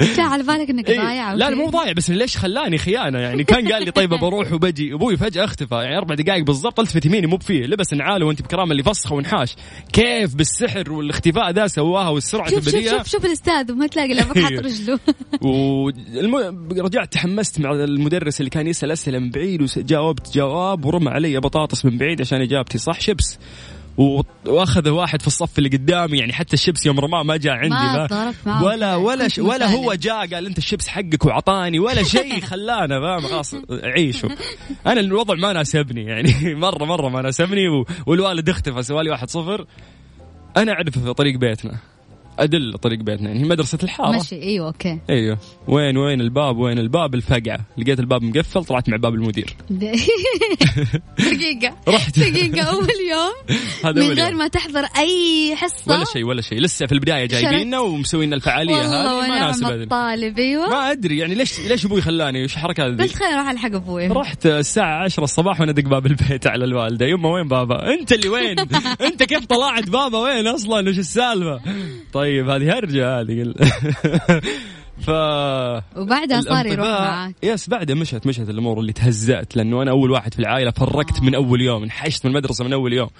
أنت 0.00 0.20
على 0.20 0.42
بالك 0.42 0.70
إنك 0.70 0.90
إيه. 0.90 1.00
ضايع 1.00 1.34
لا 1.34 1.46
شيء؟ 1.48 1.56
مو 1.56 1.70
ضايع 1.70 1.92
بس 1.92 2.10
ليش 2.10 2.36
خلاني 2.36 2.78
خيانة؟ 2.78 3.18
يعني 3.18 3.44
كان 3.44 3.72
قال 3.72 3.84
لي 3.84 3.90
طيب 3.90 4.10
بروح 4.10 4.52
وبجي. 4.52 4.94
أبوي 4.94 5.16
فجأة 5.16 5.44
اختفى. 5.44 5.74
يعني 5.74 5.98
أربع 5.98 6.14
دقائق 6.14 6.44
بالضبط 6.44 6.80
ألتفت 6.80 7.06
يميني 7.06 7.26
مو 7.26 7.36
بفيه. 7.36 7.66
لبس 7.66 7.94
نعاله 7.94 8.26
وأنت 8.26 8.42
بكرامة 8.42 8.72
اللي 8.72 8.82
فسخة 8.82 9.14
ونحاش 9.14 9.56
كيف 9.92 10.34
بالسحر 10.34 10.92
والاختفاء 10.92 11.50
ذا 11.50 11.66
سواها 11.66 12.08
والسرعة 12.08 12.50
شوف 12.50 12.64
شوف 12.64 12.74
البديهة؟ 12.74 12.98
شوف 12.98 13.08
شوف 13.08 13.24
الأستاذ 13.24 13.72
وما 13.72 13.86
تلاقي 13.86 14.12
الا 14.12 14.24
حاط 14.24 14.36
أيوه. 14.36 14.60
رجله. 14.62 14.98
والم... 15.48 16.68
رجعت 16.78 17.12
تحمست 17.12 17.60
مع 17.60 17.70
المدرس 17.70 18.40
اللي 18.40 18.50
كان 18.50 18.66
يسأل 18.66 18.90
أسئلة 18.90 19.18
من 19.18 19.30
بعيد 19.30 19.62
وجاوبت 19.62 20.34
جواب 20.34 20.84
ورمى 20.84 21.10
علي 21.10 21.40
بطاطس 21.40 21.84
من 21.84 21.98
بعيد 21.98 22.20
عشان 22.20 22.40
إجابتي. 22.40 22.78
صح 22.78 23.00
شيبس؟ 23.00 23.38
وأخذ 24.46 24.88
واحد 24.88 25.20
في 25.20 25.26
الصف 25.26 25.58
اللي 25.58 25.68
قدامي 25.68 26.18
يعني 26.18 26.32
حتى 26.32 26.54
الشيبس 26.54 26.86
يوم 26.86 27.00
رماه 27.00 27.22
ما 27.22 27.36
جاء 27.36 27.52
عندي 27.52 27.74
ما 27.74 28.34
معه. 28.46 28.64
ولا 28.64 28.96
ولا 28.96 29.28
ش... 29.28 29.38
ولا 29.38 29.66
هو. 29.66 29.94
جاء 29.94 30.26
قال 30.34 30.46
أنت 30.46 30.58
الشيبس 30.58 30.88
حقك 30.88 31.24
وعطاني 31.24 31.78
ولا 31.78 32.02
شيء 32.02 32.40
خلانا 32.50 33.00
فاهم؟ 33.00 33.20
خلاص 33.20 33.54
عيشوا. 33.70 34.30
أنا 34.86 35.00
الوضع 35.00 35.34
ما 35.34 35.52
ناسبني 35.52 36.04
يعني 36.04 36.34
مره 36.64 36.84
مرة 36.84 37.08
ما 37.08 37.22
ناسبني 37.22 37.68
و... 37.68 37.86
والوالد 38.06 38.48
اختفى 38.48 38.82
سوالي 38.82 39.10
واحد 39.10 39.30
صفر. 39.30 39.66
أنا 40.56 40.72
أعرف 40.72 40.98
طريق 40.98 41.38
بيتنا. 41.38 41.78
أدل 42.38 42.78
طريق 42.78 42.98
بيتنا. 42.98 43.28
يعني 43.28 43.40
هي 43.40 43.44
مدرسة 43.44 43.78
الحارة. 43.82 44.18
مشي. 44.18 44.42
أيوه 44.42 44.66
okay. 44.66 44.98
أيوه. 45.10 45.38
وين 45.68 45.96
وين 45.96 46.20
الباب؟ 46.20 46.56
وين 46.58 46.78
الباب؟ 46.78 47.14
الفقعة. 47.14 47.58
لقيت 47.78 48.00
الباب 48.00 48.22
مقفل 48.22 48.64
طلعت 48.64 48.88
مع 48.88 48.96
باب 48.96 49.14
المدير. 49.14 49.56
دقيقة. 49.70 51.76
رحت. 51.94 52.18
دقيقة. 52.18 52.62
أول 52.62 52.88
يوم 53.10 53.58
هذا 53.84 54.08
من 54.08 54.12
غير. 54.12 54.34
ما 54.34 54.48
تحضر 54.48 54.84
أي 54.98 55.56
حصة. 55.56 55.96
ولا 55.96 56.04
شيء 56.12 56.24
ولا 56.24 56.40
شيء. 56.40 56.60
لسه 56.60 56.86
في 56.86 56.92
البداية 56.92 57.26
جايبيننا 57.26 57.78
ومسوين 57.78 58.34
الفعالية 58.34 58.82
هذه. 58.82 58.90
ما 58.90 59.14
ونعم 59.14 59.30
ناسبتني 59.30 59.82
الطالب 59.82 60.38
أيوه. 60.38 60.68
ما 60.68 60.90
أدري. 60.90 61.18
يعني 61.18 61.34
ليش 61.34 61.60
ليش 61.60 61.86
أبوي 61.86 62.00
خلاني؟ 62.00 62.44
وش 62.44 62.54
الحركة 62.54 62.86
هذه؟ 62.86 62.92
بس 62.92 63.14
خليني 63.14 63.34
أروح 63.34 63.50
ألحق 63.50 63.74
أبوي. 63.74 64.06
رحت 64.06 64.46
الساعة 64.46 65.04
10 65.04 65.24
الصباح 65.24 65.60
وأنا 65.60 65.72
أدق 65.72 65.82
باب 65.82 66.06
البيت 66.06 66.46
على 66.46 66.64
الوالدة. 66.64 67.06
يما 67.06 67.28
وين 67.28 67.48
بابا؟ 67.48 67.94
أنت 67.94 68.12
اللي 68.12 68.28
وين؟ 68.28 68.56
أنت 69.00 69.22
كيف 69.22 69.46
طلعت 69.46 69.88
بابا؟ 69.88 70.18
وين 70.18 70.46
أصلا؟ 70.46 70.88
وش 70.90 70.98
السالفة؟ 70.98 71.60
طيب 72.12 72.27
هذه 72.28 72.78
هرجة 72.78 73.20
هذه 73.20 73.54
ف 75.06 75.10
وبعدها 75.98 76.40
صار 76.40 76.66
يروح 76.66 76.86
معك. 76.88 77.34
yes 77.42 77.68
بعدها 77.68 77.96
مشت 77.96 78.26
مشت 78.26 78.48
الأمور 78.48 78.80
اللي 78.80 78.92
تهزأت 78.92 79.56
لأنه 79.56 79.82
أنا 79.82 79.90
أول 79.90 80.10
واحد 80.10 80.34
في 80.34 80.40
العائلة 80.40 80.70
فرقت 80.70 81.22
من 81.22 81.34
أول 81.34 81.60
يوم 81.60 81.82
انحشت 81.82 82.26
من 82.26 82.30
المدرسة 82.30 82.64
من 82.64 82.72
أول 82.72 82.92
يوم. 82.92 83.10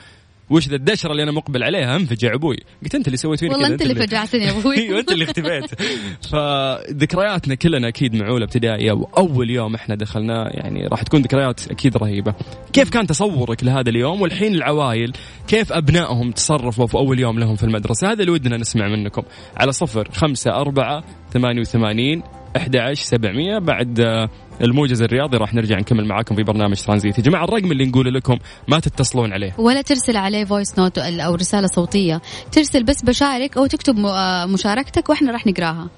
وش 0.50 0.68
ذا 0.68 0.76
الدشرة 0.76 1.10
اللي 1.12 1.22
أنا 1.22 1.32
مقبل 1.32 1.62
عليها؟ 1.62 1.96
أنفجع 1.96 2.34
أبوي. 2.34 2.56
قلت 2.82 2.94
أنت 2.94 3.06
اللي 3.06 3.16
سويت 3.16 3.40
فيني 3.40 3.52
والله 3.52 3.66
كذا 3.66 3.74
أنت 3.74 3.82
اللي 3.82 3.94
فجعتني 3.94 4.44
يا 4.44 4.50
أبوي. 4.50 4.76
أيوه 4.78 5.00
أنت 5.00 5.12
اللي 5.12 5.24
اختفيت. 5.24 5.82
فذكرياتنا 6.30 7.54
كلنا 7.54 7.88
أكيد 7.88 8.14
مع 8.14 8.28
أولى 8.28 8.44
ابتدائي 8.44 8.90
أو 8.90 9.08
أول 9.18 9.50
يوم 9.50 9.74
إحنا 9.74 9.94
دخلناه 9.94 10.48
يعني 10.50 10.86
راح 10.86 11.02
تكون 11.02 11.22
ذكريات 11.22 11.70
أكيد 11.70 11.96
رهيبة. 11.96 12.34
كيف 12.72 12.90
كان 12.90 13.06
تصورك 13.06 13.64
لهذا 13.64 13.90
اليوم؟ 13.90 14.20
والحين 14.20 14.54
العوائل 14.54 15.12
كيف 15.48 15.72
أبنائهم 15.72 16.30
تصرفوا 16.30 16.86
في 16.86 16.94
أول 16.94 17.18
يوم 17.20 17.38
لهم 17.38 17.56
في 17.56 17.64
المدرسة؟ 17.64 18.12
هذا 18.12 18.20
اللي 18.20 18.32
ودنا 18.32 18.56
نسمع 18.56 18.88
منكم. 18.88 19.22
على 19.56 19.72
صفر 19.72 20.08
خمسة 20.12 20.50
أربعة 20.50 21.04
ثمانية 21.32 21.60
وثمانين 21.60 22.22
11 22.56 23.04
700 23.04 23.58
بعد 23.58 24.28
الموجز 24.62 25.02
الرياضي 25.02 25.36
راح 25.36 25.54
نرجع 25.54 25.78
نكمل 25.78 26.04
معاكم 26.04 26.34
في 26.34 26.42
برنامج 26.42 26.80
ترانزيت 26.82 27.18
يا 27.18 27.22
جماعة 27.22 27.44
الرقم 27.44 27.72
اللي 27.72 27.86
نقوله 27.86 28.10
لكم 28.10 28.38
ما 28.68 28.80
تتصلون 28.80 29.32
عليه. 29.32 29.54
ولا 29.58 29.82
ترسل 29.82 30.16
عليه 30.16 30.44
voice 30.44 30.78
note 30.78 30.98
أو 30.98 31.34
رسالة 31.34 31.66
صوتية. 31.66 32.20
ترسل 32.52 32.84
بس 32.84 33.02
بشارك 33.02 33.56
أو 33.56 33.66
تكتب 33.66 33.98
آه، 34.06 34.46
مشاركتك 34.46 35.08
وإحنا 35.08 35.32
راح 35.32 35.46
نقراها. 35.46 35.88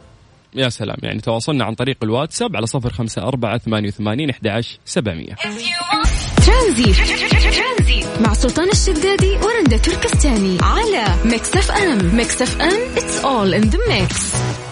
يا 0.55 0.69
سلام. 0.69 0.97
يعني 1.03 1.21
تواصلنا 1.21 1.65
عن 1.65 1.75
طريق 1.75 1.97
الواتساب 2.03 2.57
على 2.57 2.67
صفر 2.67 2.93
خمسة 2.93 3.23
أربعة 3.23 3.59
ثمانية 3.59 3.89
وثمانين 3.89 4.31
أحد 4.31 4.63
سبعمية. 4.85 5.35
ترانزيت. 6.47 6.97
مع 8.21 8.35
سلطان 8.35 8.69
الشدادي 8.69 9.37
ورندا 9.37 9.77
تركستاني 9.77 10.59
على 10.63 11.05
Mix 11.25 11.57
FM. 11.57 12.17
Mix 12.17 12.43
FM 12.43 12.95
it's 12.97 13.25
all 13.25 13.63
in 13.63 13.71
the 13.71 13.79
mix. 13.89 14.70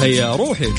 هيا 0.00 0.36
روحي. 0.36 0.72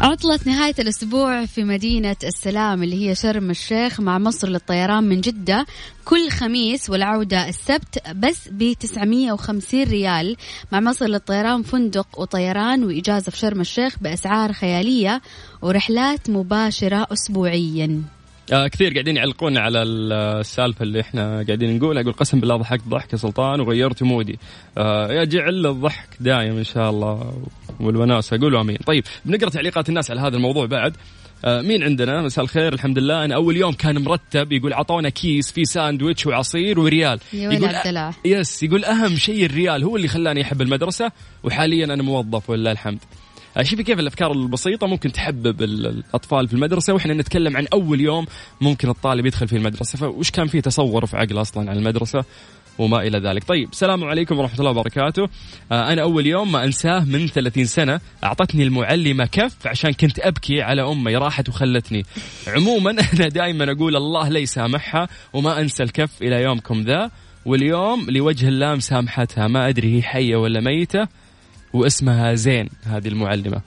عطلة 0.00 0.40
نهاية 0.46 0.74
الأسبوع 0.78 1.46
في 1.46 1.64
مدينة 1.64 2.16
السلام 2.24 2.82
اللي 2.82 3.08
هي 3.08 3.14
شرم 3.14 3.50
الشيخ 3.50 4.00
مع 4.00 4.18
مصر 4.18 4.48
للطيران 4.48 5.04
من 5.04 5.20
جدة. 5.20 5.66
كل 6.04 6.30
خميس 6.30 6.90
والعودة 6.90 7.48
السبت 7.48 8.08
بس 8.14 8.48
ب 8.50 8.72
950 8.72 9.82
ريال 9.82 10.36
مع 10.72 10.80
مصر 10.80 11.06
للطيران 11.06 11.62
فندق 11.62 12.20
وطيران 12.20 12.84
وإجازة 12.84 13.30
في 13.30 13.38
شرم 13.38 13.60
الشيخ 13.60 13.96
بأسعار 14.00 14.52
خيالية 14.52 15.22
ورحلات 15.62 16.30
مباشرة 16.30 17.06
أسبوعيا. 17.12 18.02
كثير 18.48 18.92
قاعدين 18.92 19.16
يعلقون 19.16 19.58
على 19.58 19.82
السالفة 19.82 20.82
اللي 20.82 21.00
إحنا 21.00 21.44
قاعدين 21.46 21.76
نقولها. 21.76 22.02
يقول 22.02 22.12
قسم 22.12 22.40
بالله 22.40 22.56
ضحكت 22.56 22.88
ضحك 22.88 23.12
يا 23.12 23.18
سلطان 23.18 23.60
وغيرت 23.60 24.02
مودي. 24.02 24.38
آه 24.78 25.12
يا 25.12 25.24
جعل 25.24 25.66
الضحك 25.66 26.08
دايم 26.20 26.56
إن 26.56 26.64
شاء 26.64 26.90
الله. 26.90 27.42
والوناسة 27.80 28.38
قولوا 28.40 28.60
آمين. 28.60 28.76
طيب 28.76 29.04
بنقرأ 29.24 29.50
تعليقات 29.50 29.88
الناس 29.88 30.10
على 30.10 30.20
هذا 30.20 30.36
الموضوع 30.36 30.66
بعد. 30.66 30.96
آه 31.44 31.60
مين 31.60 31.82
عندنا؟ 31.82 32.22
مساء 32.22 32.44
الخير 32.44 32.72
الحمد 32.72 32.98
لله. 32.98 33.24
أنا 33.24 33.34
أول 33.34 33.56
يوم 33.56 33.72
كان 33.72 33.98
مرتب 33.98 34.52
يقول 34.52 34.72
عطونا 34.72 35.08
كيس 35.08 35.52
فيه 35.52 35.64
ساندويتش 35.64 36.26
وعصير 36.26 36.80
وريال. 36.80 37.20
يقول 37.32 37.64
الله. 37.64 38.14
yes 38.24 38.62
يقول 38.62 38.84
أهم 38.84 39.16
شيء 39.16 39.44
الريال 39.44 39.84
هو 39.84 39.96
اللي 39.96 40.08
خلاني 40.08 40.42
أحب 40.42 40.62
المدرسة 40.62 41.12
وحاليا 41.44 41.84
أنا 41.84 42.02
موظف 42.02 42.50
ولله 42.50 42.72
الحمد. 42.72 42.98
آه، 42.98 43.21
شوفي 43.62 43.82
كيف 43.82 43.98
الأفكار 43.98 44.32
البسيطة 44.32 44.86
ممكن 44.86 45.12
تحبب 45.12 45.62
ال- 45.62 45.86
الأطفال 45.86 46.48
في 46.48 46.54
المدرسة 46.54 46.92
وإحنا 46.94 47.14
نتكلم 47.14 47.56
عن 47.56 47.66
أول 47.72 48.00
يوم 48.00 48.26
ممكن 48.60 48.88
الطالب 48.88 49.26
يدخل 49.26 49.48
في 49.48 49.56
المدرسة 49.56 49.98
فوش 49.98 50.30
كان 50.30 50.46
فيه 50.46 50.60
تصور 50.60 51.06
في 51.06 51.16
عقله 51.16 51.40
أصلا 51.40 51.70
عن 51.70 51.76
المدرسة 51.76 52.24
وما 52.78 53.00
إلى 53.02 53.18
ذلك. 53.18 53.44
طيب 53.44 53.68
السلام 53.72 54.04
عليكم 54.04 54.38
ورحمة 54.38 54.58
الله 54.58 54.70
وبركاته. 54.70 55.28
آه 55.72 55.92
أنا 55.92 56.02
أول 56.02 56.26
يوم 56.26 56.52
ما 56.52 56.64
أنساه 56.64 57.04
من 57.04 57.26
30 57.26 57.64
سنة 57.64 58.00
أعطتني 58.24 58.62
المعلمة 58.62 59.24
كف 59.26 59.66
عشان 59.66 59.92
كنت 59.92 60.18
أبكي 60.18 60.62
على 60.62 60.82
أمي 60.82 61.16
راحت 61.16 61.48
وخلتني. 61.48 62.04
عموما 62.46 62.90
أنا 63.14 63.28
دائما 63.28 63.72
أقول 63.72 63.96
الله 63.96 64.28
لا 64.28 64.38
يسامحها 64.38 65.08
وما 65.32 65.60
أنسى 65.60 65.82
الكف 65.82 66.22
إلى 66.22 66.42
يومكم 66.42 66.80
ذا 66.82 67.10
واليوم 67.44 68.10
لوجه 68.10 68.48
الله 68.48 68.74
مسامحتها 68.74 69.48
ما 69.48 69.68
أدري 69.68 69.96
هي 69.96 70.02
حية 70.02 70.36
ولا 70.36 70.60
ميتة 70.60 71.08
واسمها 71.72 72.34
زين 72.34 72.68
هذه 72.84 73.08
المعلمة. 73.08 73.60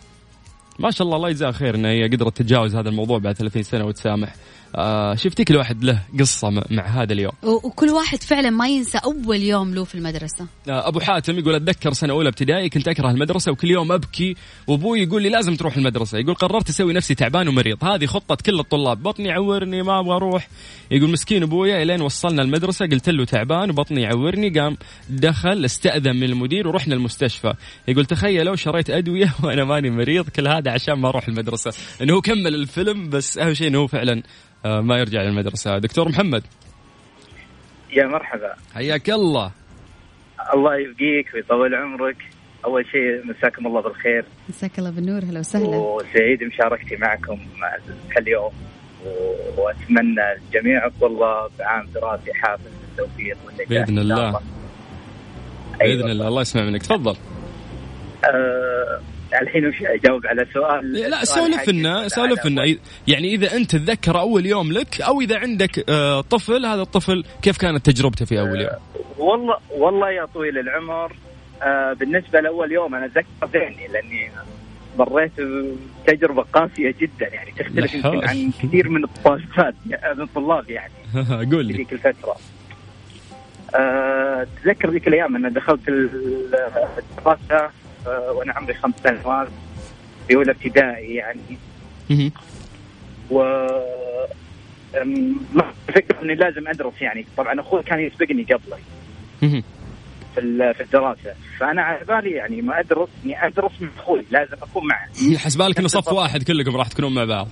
ما 0.79 0.91
شاء 0.91 1.05
الله 1.05 1.17
الله 1.17 1.29
يجزاها 1.29 1.51
خير 1.51 1.75
ان 1.75 1.85
هي 1.85 2.07
قدرت 2.07 2.37
تتجاوز 2.37 2.75
هذا 2.75 2.89
الموضوع 2.89 3.17
بعد 3.17 3.35
30 3.35 3.63
سنة 3.63 3.85
وتسامح. 3.85 4.35
آه 4.75 5.15
شفتي 5.15 5.43
كل 5.43 5.55
واحد 5.55 5.83
له 5.83 6.01
قصة 6.19 6.49
م- 6.49 6.61
مع 6.71 6.83
هذا 6.87 7.13
اليوم. 7.13 7.31
وكل 7.43 7.89
واحد 7.89 8.23
فعلا 8.23 8.49
ما 8.49 8.67
ينسى 8.67 8.97
أول 8.97 9.41
يوم 9.41 9.75
له 9.75 9.83
في 9.83 9.95
المدرسة. 9.95 10.47
آه، 10.69 10.87
أبو 10.87 10.99
حاتم 10.99 11.39
يقول 11.39 11.55
أتذكر 11.55 11.93
سنة 11.93 12.13
أولى 12.13 12.29
ابتدائي 12.29 12.69
كنت 12.69 12.87
أكره 12.87 13.09
المدرسة 13.11 13.51
وكل 13.51 13.71
يوم 13.71 13.91
أبكي 13.91 14.35
وأبوي 14.67 15.01
يقول 15.01 15.21
لي 15.21 15.29
لازم 15.29 15.55
تروح 15.55 15.77
المدرسة. 15.77 16.17
يقول 16.17 16.35
قررت 16.35 16.69
أسوي 16.69 16.93
نفسي 16.93 17.15
تعبان 17.15 17.47
ومريض. 17.47 17.83
هذه 17.83 18.05
خطة 18.05 18.37
كل 18.45 18.59
الطلاب. 18.59 19.03
بطني 19.03 19.27
يعورني 19.29 19.81
ما 19.83 19.99
أبغى 19.99 20.15
أروح. 20.15 20.47
يقول 20.91 21.09
مسكين 21.09 21.43
أبويا 21.43 21.83
إلين 21.83 22.01
وصلنا 22.01 22.41
المدرسة 22.41 22.85
قلت 22.85 23.09
له 23.09 23.25
تعبان 23.25 23.69
وبطني 23.69 24.01
يعورني 24.01 24.49
قام 24.59 24.77
دخل 25.09 25.65
استأذن 25.65 26.15
من 26.15 26.23
المدير 26.23 26.67
ورحنا 26.67 26.95
المستشفى. 26.95 27.53
يقول 27.87 28.05
تخيلوا 28.05 28.55
شريت 28.55 28.89
أدوية 28.89 29.33
وأنا 29.43 29.63
ماني 29.65 29.89
مريض 29.89 30.29
كل 30.29 30.47
هذا 30.47 30.71
عشان 30.71 30.93
ما 30.93 31.09
أروح 31.09 31.27
المدرسة. 31.27 31.71
إنه 32.01 32.13
هو 32.13 32.21
كمل 32.21 32.55
الفيلم 32.55 33.09
بس 33.09 33.37
أهم 33.37 33.53
شيء 33.53 33.67
إنه 33.67 33.79
هو 33.79 33.87
فعلا 33.87 34.23
ما 34.65 34.97
يرجع 34.97 35.21
للمدرسه 35.21 35.77
دكتور 35.77 36.09
محمد. 36.09 36.43
يا 37.93 38.05
مرحبا. 38.05 38.53
حياك 38.73 39.09
الله. 39.09 39.51
الله 40.53 40.75
يبقيك 40.75 41.33
ويطول 41.35 41.75
عمرك. 41.75 42.17
أول 42.65 42.85
شيء 42.85 43.25
مساكم 43.25 43.67
الله 43.67 43.81
بالخير. 43.81 44.25
مساك 44.49 44.79
الله 44.79 44.89
بالنور. 44.89 45.23
هلا 45.23 45.39
وسهلا. 45.39 45.77
وسعيد 45.77 46.39
بمشاركتي 46.39 46.95
معكم 46.95 47.39
اليوم. 48.17 48.51
و- 49.05 49.61
وأتمنى 49.61 50.33
الجميع 50.33 50.89
والله 51.01 51.49
بعام 51.59 51.87
دراسي 51.95 52.33
حافل 52.33 52.69
بالتوفيق 52.81 53.37
والنجاح. 53.45 53.67
شاء 53.95 53.99
الله. 53.99 54.39
أيوة. 55.81 55.95
بإذن 55.95 56.09
الله. 56.11 56.27
الله 56.27 56.41
يسمع 56.41 56.63
منك. 56.63 56.81
تفضل. 56.81 57.15
آه 58.25 59.01
الحين 59.41 59.67
وش 59.67 59.75
أجاوب 59.81 60.25
على 60.27 60.45
سؤال 60.53 60.93
لا 60.93 61.25
سولف 61.25 61.69
لنا 61.69 62.07
سولف 62.07 62.45
لنا 62.45 62.75
يعني 63.07 63.33
إذا 63.35 63.55
أنت 63.55 63.71
تتذكر 63.75 64.19
أول 64.19 64.45
يوم 64.45 64.71
لك 64.71 65.01
أو 65.01 65.21
إذا 65.21 65.37
عندك 65.39 65.89
آه، 65.89 66.21
طفل 66.21 66.65
هذا 66.65 66.81
الطفل 66.81 67.23
كيف 67.41 67.57
كانت 67.57 67.85
تجربته 67.89 68.25
في 68.25 68.39
أول 68.39 68.61
يوم؟ 68.61 68.69
والله 69.17 69.57
والله 69.71 70.11
يا 70.11 70.25
طويل 70.25 70.57
العمر 70.57 71.11
آه 71.63 71.93
بالنسبة 71.93 72.39
لأول 72.39 72.71
يوم 72.71 72.95
أنا 72.95 73.05
أتذكر 73.05 73.25
ذهني 73.53 73.87
لأني 73.93 74.31
مريت 74.99 75.31
بتجربة 76.05 76.41
قاسية 76.53 76.95
جدا 77.01 77.27
يعني 77.33 77.51
تختلف 77.51 77.93
يمكن. 77.93 78.27
عن 78.27 78.51
كثير 78.63 78.89
من 78.89 79.03
الطالبات 79.03 79.75
من 80.17 80.21
الطلاب 80.23 80.69
يعني 80.69 80.93
قول 81.51 81.65
لي 81.65 81.73
ذيك 81.73 81.93
الفترة. 81.93 82.35
أه، 83.75 84.47
أتذكر 84.63 84.89
ذيك 84.89 85.07
الأيام 85.07 85.35
ان 85.45 85.53
دخلت 85.53 85.89
ال- 85.89 86.09
الدراسة 87.17 87.55
أه، 87.65 87.69
وأنا 88.07 88.53
عمري 88.53 88.73
خمس 88.73 88.93
سنوات 89.03 89.47
في 90.27 90.35
أولى 90.35 90.51
ابتدائي 90.51 91.15
يعني. 91.15 91.39
و 93.29 93.39
ما 95.53 95.63
فكر 95.87 96.21
إني 96.23 96.35
لازم 96.35 96.67
أدرس 96.67 97.01
يعني. 97.01 97.25
طبعا 97.37 97.59
أخوي 97.61 97.83
كان 97.83 97.99
يسبقني 97.99 98.43
قبلي. 98.43 98.81
في 100.35 100.41
ال- 100.41 100.73
في 100.75 100.83
الدراسة. 100.83 101.33
فأنا 101.59 101.81
على 101.81 102.05
بالي 102.05 102.31
يعني 102.31 102.61
ما 102.61 102.79
أدرس 102.79 103.09
إني 103.25 103.45
أدرس 103.47 103.71
مع 103.81 103.87
أخوي 103.97 104.25
لازم 104.31 104.53
أكون 104.61 104.87
معه. 104.87 105.37
حسبالك 105.37 105.79
إنه 105.79 105.87
صف 105.87 106.07
واحد 106.13 106.43
كلكم 106.43 106.75
راح 106.77 106.87
تكونون 106.87 107.13
مع 107.15 107.25
بعض. 107.25 107.47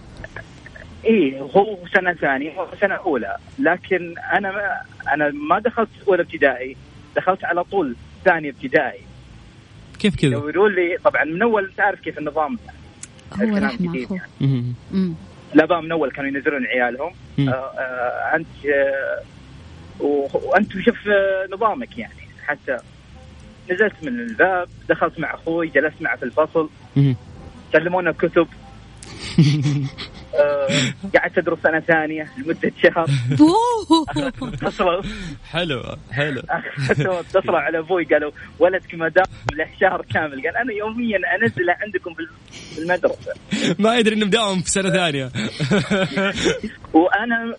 إيه 1.05 1.39
هو 1.41 1.77
سنة 1.93 2.13
ثانية 2.13 2.51
هو 2.51 2.67
سنة 2.81 2.95
أولى. 2.95 3.37
لكن 3.59 4.13
أنا 4.33 4.51
ما 4.51 4.81
أنا 5.13 5.29
ما 5.49 5.59
دخلت 5.59 5.89
أولى 6.07 6.21
ابتدائي 6.21 6.77
دخلت 7.15 7.43
على 7.45 7.63
طول 7.63 7.95
ثانية 8.25 8.49
ابتدائي. 8.49 9.01
كيف 10.03 10.15
كذا؟ 10.15 10.31
يقولوا 10.31 10.69
لي 10.69 10.97
طبعا 11.03 11.23
من 11.23 11.41
أول 11.41 11.71
تعرف 11.77 11.99
كيف 11.99 12.17
النظام 12.17 12.57
هو 13.33 13.43
الكلام 13.43 13.63
راح 13.63 13.81
مع 13.81 13.91
جديد 13.91 14.03
اخوه 14.03 14.17
يعني. 14.41 14.73
الاباء 15.55 15.81
من 15.81 15.91
أول 15.91 16.11
كانوا 16.11 16.29
ينزلون 16.29 16.65
عيالهم. 16.65 17.11
آه 17.39 17.51
آه 17.51 18.35
أنت 18.35 18.65
آه 18.65 19.23
وأنت 20.33 20.71
شوف 20.71 21.07
آه 21.07 21.47
نظامك 21.53 21.97
يعني 21.97 22.13
حتى 22.45 22.77
نزلت 23.71 23.93
من 24.01 24.19
الباب 24.19 24.67
دخلت 24.89 25.19
مع 25.19 25.33
أخوي 25.33 25.67
جلست 25.67 26.01
معه 26.01 26.15
في 26.17 26.23
الفصل. 26.23 26.69
سلمونا 27.73 28.11
كتب 28.11 28.47
قعدت 31.15 31.37
ادرس 31.37 31.57
سنة 31.63 31.79
ثانية 31.79 32.27
لمدة 32.37 32.71
شهر. 32.83 33.07
اتصلوا 34.53 35.01
حلو 35.51 35.83
حلو. 36.11 36.41
اتصلوا 37.19 37.59
على 37.59 37.79
أبوي 37.79 38.03
قالوا 38.05 38.31
ولدك 38.59 38.93
ما 38.95 39.07
دام 39.09 39.25
له 39.53 39.67
شهر 39.81 40.05
كامل. 40.13 40.41
قال 40.47 40.57
أنا 40.57 40.73
يوميا 40.73 41.17
أنزله 41.35 41.75
عندكم 41.81 42.13
بال- 42.13 42.29
بالمدرسة 42.77 43.33
ما 43.79 43.95
يدري 43.97 44.15
إنه 44.15 44.25
مداوم 44.25 44.61
في 44.61 44.69
سنة 44.71 44.89
ثانية. 44.89 45.31
وأنا 46.93 47.55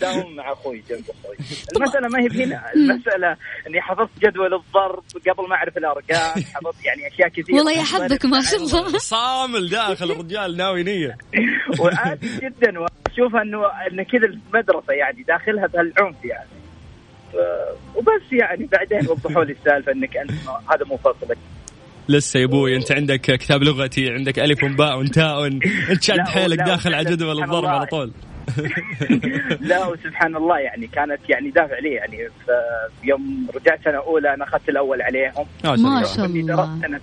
داوم 0.00 0.36
مع 0.36 0.52
أخوي 0.52 0.82
جنب 0.90 1.04
أخوي. 1.10 1.36
المسألة 1.76 2.08
ما 2.08 2.20
هي 2.20 2.28
بهنا. 2.28 2.72
المسألة 2.74 3.36
إني 3.66 3.80
حفظت 3.80 4.10
جدول 4.22 4.54
الضرب 4.54 5.02
قبل 5.30 5.48
ما 5.48 5.54
أعرف 5.56 5.76
الأرقام 5.76 6.42
حفظت 6.54 6.84
يعني 6.84 7.08
أشياء 7.14 7.28
كثيرة. 7.28 7.56
والله 7.56 7.72
يا 7.72 7.82
حظك 7.82 8.24
ما 8.24 8.40
شاء 8.42 8.60
الله. 8.60 8.98
صامل 8.98 9.68
داخل 9.68 10.10
الرجال 10.10 10.56
ناوي 10.56 10.82
نية. 10.82 11.18
وعادي 12.04 12.28
جدا. 12.42 12.78
واشوفها 12.80 13.42
إنه 13.42 13.66
إن 13.66 14.02
كذا 14.02 14.26
المدرسة 14.26 14.92
يعني 14.92 15.22
داخلها 15.22 15.66
بهالعنف 15.66 16.24
يعني. 16.24 16.48
ف- 17.32 17.96
وبس 17.98 18.32
يعني 18.32 18.68
بعدين 18.72 19.10
وضحوا 19.10 19.44
لي 19.44 19.52
السالفة 19.52 19.92
إنك 19.92 20.16
أنت 20.16 20.30
هذا 20.72 20.84
مو 20.86 20.96
فصلك 20.96 21.38
لسه 22.08 22.40
يا 22.40 22.44
أبوي 22.44 22.76
أنت 22.76 22.92
عندك 22.92 23.20
كتاب 23.20 23.62
لغتي 23.62 24.10
عندك 24.10 24.38
ألف 24.38 24.64
باء 24.64 25.06
تاء 25.06 25.46
انت 25.46 26.02
شاد 26.02 26.16
لا، 26.16 26.24
حيلك 26.24 26.58
داخل 26.58 26.94
على 26.94 27.10
جدول 27.10 27.42
الضرب. 27.42 27.66
على 27.66 27.86
طول. 27.86 28.12
لا 29.60 29.86
وسبحان 29.86 30.36
الله 30.36 30.58
يعني 30.58 30.86
كانت 30.86 31.20
يعني 31.28 31.50
دافع 31.50 31.78
لي 31.78 31.92
يعني. 31.92 32.28
ف- 32.28 33.04
يوم 33.04 33.46
رجعت 33.56 33.84
سنة 33.84 33.96
أولى 33.98 34.34
أنا 34.34 34.44
أخذت 34.44 34.68
الأول 34.68 35.02
عليهم. 35.02 35.32
ما 35.64 35.76
شاء 35.76 35.76
ما 35.76 35.88
الله. 35.88 36.02
شاء 36.16 36.24
الله. 36.26 36.46
درست 36.56 36.86
سنه 36.86 37.00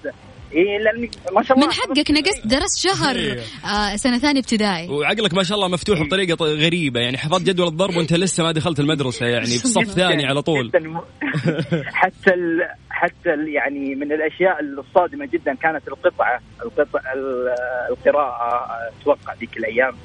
اي 0.56 0.78
لاني 0.84 1.10
ما 1.36 1.44
شاء 1.44 1.58
الله 1.58 1.68
من 1.68 1.74
حقك 1.74 2.12
نقصت 2.12 2.48
درس 2.48 2.88
شهر 2.88 3.16
إيه. 3.16 3.40
آه 3.66 3.96
سنة 3.96 4.18
ثانية 4.18 4.40
ابتدائي. 4.40 4.90
وعقلك 4.90 5.34
ما 5.34 5.44
شاء 5.44 5.56
الله 5.58 5.68
مفتوح 5.68 6.02
بطريقة 6.04 6.46
غريبة 6.46 7.00
يعني 7.00 7.18
حفظت 7.18 7.42
جدول 7.42 7.68
الضرب 7.68 7.96
وأنت 7.98 8.14
لسه 8.14 8.44
ما 8.44 8.52
دخلت 8.52 8.80
المدرسة 8.80 9.26
يعني 9.26 9.44
بصف 9.46 9.84
ثاني 9.84 10.26
على 10.26 10.42
طول. 10.42 10.72
حتى 12.02 12.34
ال... 12.34 12.68
حتى 12.90 13.34
ال... 13.34 13.48
يعني 13.50 13.96
من 13.96 14.12
الأشياء 14.12 14.58
الصادمة 14.62 15.26
جدا 15.26 15.54
كانت 15.54 15.88
القطعة 15.88 16.40
القطع 16.66 17.00
ال- 17.14 17.56
القراءة 17.90 18.70
أتوقع 19.02 19.34
ذيك 19.40 19.58
الأيام. 19.58 19.96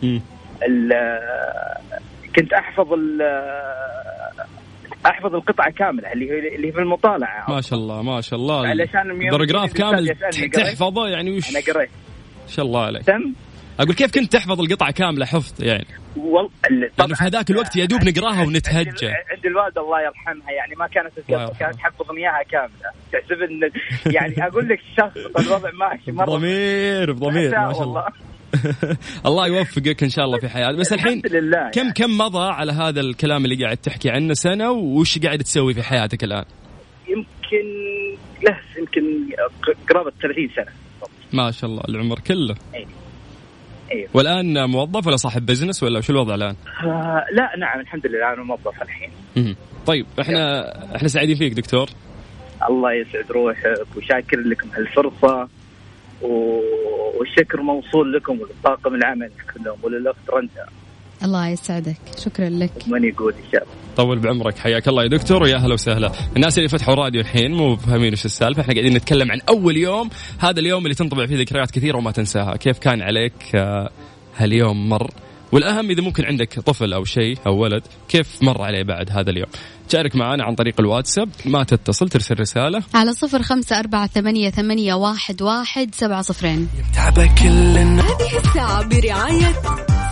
ال... 0.69 0.93
كنت 2.37 2.53
أحفظ 2.53 2.93
ال... 2.93 3.23
أحفظ 5.07 5.35
القطعة 5.35 5.71
كاملة 5.71 6.13
اللي 6.13 6.31
هي 6.31 6.57
اللي 6.57 6.69
هي 6.69 6.73
في 6.73 6.79
المطالعة. 6.79 7.51
ما 7.51 7.61
شاء 7.61 7.79
الله 7.79 8.03
ما 8.03 8.21
شاء 8.21 8.39
الله. 8.39 8.69
علشان 8.69 9.23
يجي 9.23 9.75
كامل؟ 9.75 10.17
تحفظه 10.53 11.09
يعني 11.09 11.37
وش؟ 11.37 11.51
أنا 11.51 11.61
قريت. 11.61 11.91
ما 12.45 12.49
شاء 12.49 12.65
الله 12.65 12.83
عليك. 12.83 13.03
تم؟ 13.03 13.35
أقول 13.81 13.95
كيف 13.95 14.15
كنت 14.15 14.33
تحفظ 14.33 14.61
القطعة 14.61 14.91
كاملة 14.91 15.27
حفظ 15.27 15.63
يعني؟ 15.63 15.87
والله 16.17 16.51
لأنه 16.71 17.15
في 17.15 17.25
هذاك 17.25 17.51
الوقت 17.51 17.77
يا 17.77 17.85
دوب 17.85 18.05
نقراها 18.05 18.43
ونتهجى. 18.43 19.07
عند 19.07 19.47
الوالده 19.47 19.81
الله 19.83 20.01
يرحمها 20.01 20.51
يعني 20.51 20.75
ما 20.75 20.87
كانت. 20.87 21.13
كانت 21.59 21.75
تحفظني 21.75 22.21
إياها 22.21 22.43
كاملة. 22.51 22.91
تحسب 23.13 23.43
ان 23.43 23.71
يعني 24.15 24.47
أقول 24.47 24.69
لك 24.69 24.79
الشخص 24.91 25.47
الوضع 25.47 25.71
ماشي 25.71 26.13
مره 26.13 26.25
بضمير 26.27 27.13
بضمير 27.13 27.51
ما 27.51 27.73
شاء 27.73 27.83
الله. 27.83 28.07
الله 29.27 29.47
يوفقك 29.47 30.03
إن 30.03 30.09
شاء 30.11 30.25
الله 30.25 30.39
في 30.39 30.49
حياتك. 30.49 30.79
بس 30.79 30.93
الحين 30.93 31.23
لله 31.31 31.71
كم 31.71 31.91
كم 31.91 32.19
مضى 32.19 32.53
على 32.53 32.73
هذا 32.73 33.01
الكلام 33.01 33.45
اللي 33.45 33.65
قاعد 33.65 33.77
تحكي 33.77 34.11
عنه 34.11 34.35
سنة 34.35 34.71
وش 34.71 35.19
قاعد 35.19 35.39
تسوي 35.39 35.75
في 35.75 35.83
حياتك 35.83 36.25
الآن؟ 36.25 36.45
يمكن 37.09 37.67
له 38.43 38.59
يمكن 38.79 39.03
قرابه 39.91 40.13
30 40.23 40.49
سنة. 40.57 40.73
ما 41.33 41.51
شاء 41.51 41.71
الله 41.71 41.83
العمر 41.89 42.19
كله. 42.19 42.55
أيوه 42.75 42.89
والآن 44.15 44.71
موظف 44.71 45.07
ولا 45.07 45.17
صاحب 45.17 45.47
بزنس 45.47 45.83
ولا 45.83 45.99
وش 45.99 46.11
الوضع 46.11 46.35
الآن؟ 46.35 46.57
آه 46.85 47.25
لا 47.33 47.57
نعم 47.59 47.81
الحمد 47.81 48.07
لله 48.07 48.33
أنا 48.35 48.43
موظف 48.43 48.83
الحين. 48.83 49.11
مهم. 49.37 49.57
طيب 49.87 50.07
إحنا 50.21 50.73
إحنا 50.97 51.09
سعيدين 51.09 51.37
فيك 51.37 51.53
دكتور. 51.53 51.89
الله 52.71 52.93
يسعد 52.93 53.33
روحك 53.33 53.97
وشاكر 53.97 54.41
لكم 54.41 54.69
هالفرصة. 54.71 55.49
والشكر 56.23 57.63
موصول 57.63 58.13
لكم 58.13 58.41
ولطاقم 58.41 58.95
العمل 58.95 59.31
كلهم 59.55 59.79
وللاخت 59.83 60.31
رندا 60.31 60.67
الله 61.25 61.49
يسعدك. 61.49 61.97
شكرا 62.19 62.49
لك. 62.49 62.73
من 62.87 63.05
يقول 63.05 63.33
إن 63.33 63.53
شاء 63.53 63.63
الله. 63.63 63.75
طول 63.97 64.19
بعمرك. 64.19 64.59
حياك 64.59 64.89
الله 64.89 65.03
يا 65.03 65.09
دكتور 65.09 65.43
ويا 65.43 65.57
هلا 65.57 65.75
وسهلا. 65.75 66.13
الناس 66.37 66.59
اللي 66.59 66.69
فتحوا 66.69 66.95
راديو 66.95 67.21
الحين 67.21 67.53
مو 67.53 67.77
فاهمين 67.77 68.11
إيش 68.11 68.25
السالفة. 68.25 68.63
إحنا 68.63 68.75
قاعدين 68.75 68.95
نتكلم 68.95 69.33
عن 69.33 69.41
أول 69.49 69.77
يوم. 69.77 70.11
هذا 70.39 70.61
اليوم 70.61 70.83
اللي 70.83 70.95
تنطبع 70.95 71.27
فيه 71.27 71.37
ذكريات 71.37 71.71
كثيرة 71.71 71.99
وما 71.99 72.11
تنساها. 72.11 72.57
كيف 72.57 72.79
كان 72.79 73.03
عليك 73.03 73.55
آه، 73.55 73.91
هاليوم 74.37 74.89
مر؟ 74.89 75.11
والأهم 75.53 75.91
إذا 75.91 76.03
ممكن 76.03 76.25
عندك 76.25 76.61
طفل 76.61 76.93
أو 76.93 77.05
شيء 77.05 77.39
أو 77.47 77.57
ولد 77.59 77.83
كيف 78.09 78.43
مر 78.43 78.63
عليه 78.63 78.83
بعد 78.83 79.11
هذا 79.11 79.31
اليوم؟ 79.31 79.49
شارك 79.93 80.17
معنا 80.17 80.45
عن 80.45 80.55
طريق 80.55 80.75
الواتساب 80.81 81.29
ما 81.45 81.65
تتصل 81.65 82.09
ترسل 82.09 82.41
رسالة. 82.41 82.83
على 82.95 83.13
صفر 83.13 83.43
خمسة 83.43 83.79
أربعة 83.79 84.07
ثمانية, 84.07 84.51
ثمانية 84.51 84.95
واحد, 84.95 85.43
واحد 85.43 85.95
سبعة 85.95 86.23
صفرين. 86.23 86.69
هذه 88.01 88.39
الساعة 88.39 88.89
برعاية 88.89 89.53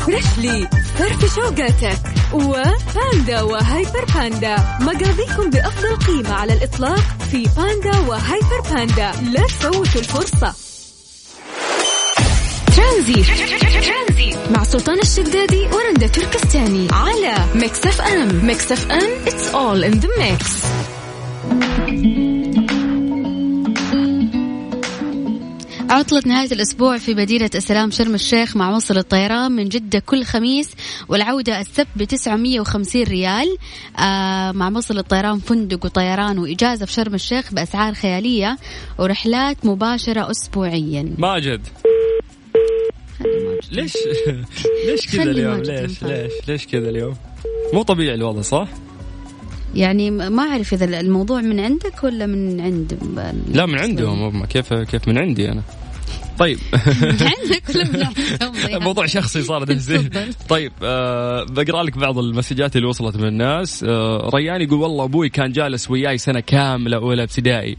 Freshly 0.06 0.68
فرفش 0.94 1.34
وقاتك 1.34 1.98
وباندا 2.32 3.42
وهيبر 3.42 4.04
باندا 4.14 4.56
مقاضيكم 4.80 5.50
بأفضل 5.50 5.96
قيمة 5.96 6.32
على 6.32 6.52
الإطلاق 6.52 7.04
في 7.30 7.48
باندا 7.56 7.98
وهيبر 7.98 8.60
باندا 8.70 9.12
لا 9.32 9.46
تفوتوا 9.46 10.00
الفرصة. 10.00 10.65
ترانزيت. 12.76 13.26
مع 14.50 14.64
سلطان 14.64 14.98
الشدادي 14.98 15.66
ورندا 15.72 16.06
تركستاني 16.06 16.88
على 16.92 17.34
Mix 17.54 17.86
FM. 17.86 18.46
Mix 18.46 18.72
FM 18.72 19.24
it's 19.26 19.54
all 19.54 19.92
in 19.92 20.00
the 20.00 20.08
mix. 20.20 20.66
عطلة 25.90 26.22
نهاية 26.26 26.52
الأسبوع 26.52 26.98
في 26.98 27.14
مدينة 27.14 27.50
السلام 27.54 27.90
شرم 27.90 28.14
الشيخ 28.14 28.56
مع 28.56 28.76
وصل 28.76 28.98
الطيران 28.98 29.52
من 29.52 29.68
جدة 29.68 29.98
كل 29.98 30.24
خميس 30.24 30.70
والعودة 31.08 31.60
السبت 31.60 31.88
ب 31.96 32.04
950 32.04 33.02
ريال. 33.02 33.56
آه 33.98 34.52
مع 34.52 34.68
وصل 34.68 34.98
الطيران 34.98 35.38
فندق 35.38 35.84
وطيران 35.84 36.38
وإجازة 36.38 36.86
في 36.86 36.92
شرم 36.92 37.14
الشيخ 37.14 37.54
بأسعار 37.54 37.94
خيالية 37.94 38.58
ورحلات 38.98 39.56
مباشرة 39.64 40.30
أسبوعيا. 40.30 41.14
ماجد. 41.18 41.60
ليش؟ 43.72 43.92
ليش 44.86 45.06
كذا 45.12 45.22
اليوم؟ 45.22 45.62
ليش. 45.62 46.02
ليش؟ 46.02 46.32
ليش 46.48 46.66
كذا 46.66 46.88
اليوم؟ 46.88 47.14
مو 47.72 47.82
طبيعي 47.82 48.14
الوضع 48.14 48.42
صح؟ 48.42 48.68
يعني 49.74 50.10
ما 50.10 50.42
أعرف 50.42 50.74
إذا 50.74 51.00
الموضوع 51.00 51.40
من 51.40 51.60
عندك 51.60 52.04
ولا 52.04 52.26
من 52.26 52.60
عند 52.60 52.98
لا 53.48 53.66
من 53.66 53.78
عندهم 53.78 54.22
هم 54.22 54.44
كيف 54.44 54.74
كيف 54.74 55.08
من 55.08 55.18
عندي 55.18 55.52
أنا؟ 55.52 55.62
طيب. 56.38 56.58
عندك 57.32 57.62
عندهم 57.76 58.82
موضوع 58.82 59.06
شخصي 59.06 59.42
صار. 59.42 59.64
طيب 60.48 60.72
آه 60.82 61.44
بقرأ 61.44 61.82
لك 61.82 61.98
بعض 61.98 62.18
المسجات 62.18 62.76
اللي 62.76 62.88
وصلت 62.88 63.16
من 63.16 63.28
الناس. 63.28 63.84
آه 63.88 64.30
ريان 64.34 64.60
يقول 64.60 64.80
والله 64.80 65.04
أبوي 65.04 65.28
كان 65.28 65.52
جالس 65.52 65.90
وياي 65.90 66.18
سنة 66.18 66.40
كاملة 66.40 66.96
أولى 66.96 67.22
ابتدائي. 67.22 67.76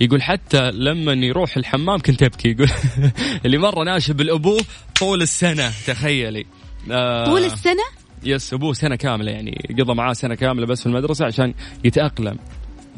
يقول 0.00 0.22
حتى 0.22 0.70
لما 0.70 1.12
يروح 1.12 1.56
الحمام 1.56 1.98
كنت 1.98 2.22
ابكي. 2.22 2.48
يقول 2.48 2.68
اللي 3.44 3.58
مرة 3.58 3.84
ناشب 3.84 4.20
الابوه 4.20 4.60
طول 5.00 5.22
السنة 5.22 5.70
تخيلي. 5.86 6.46
آه 6.90 7.24
طول 7.24 7.44
السنة؟ 7.44 7.82
يس 8.24 8.54
أبوه 8.54 8.72
سنة 8.72 8.96
كاملة 8.96 9.32
يعني 9.32 9.74
قضى 9.78 9.94
معاه 9.94 10.12
سنة 10.12 10.34
كاملة 10.34 10.66
بس 10.66 10.80
في 10.80 10.86
المدرسة 10.86 11.26
عشان 11.26 11.54
يتأقلم. 11.84 12.36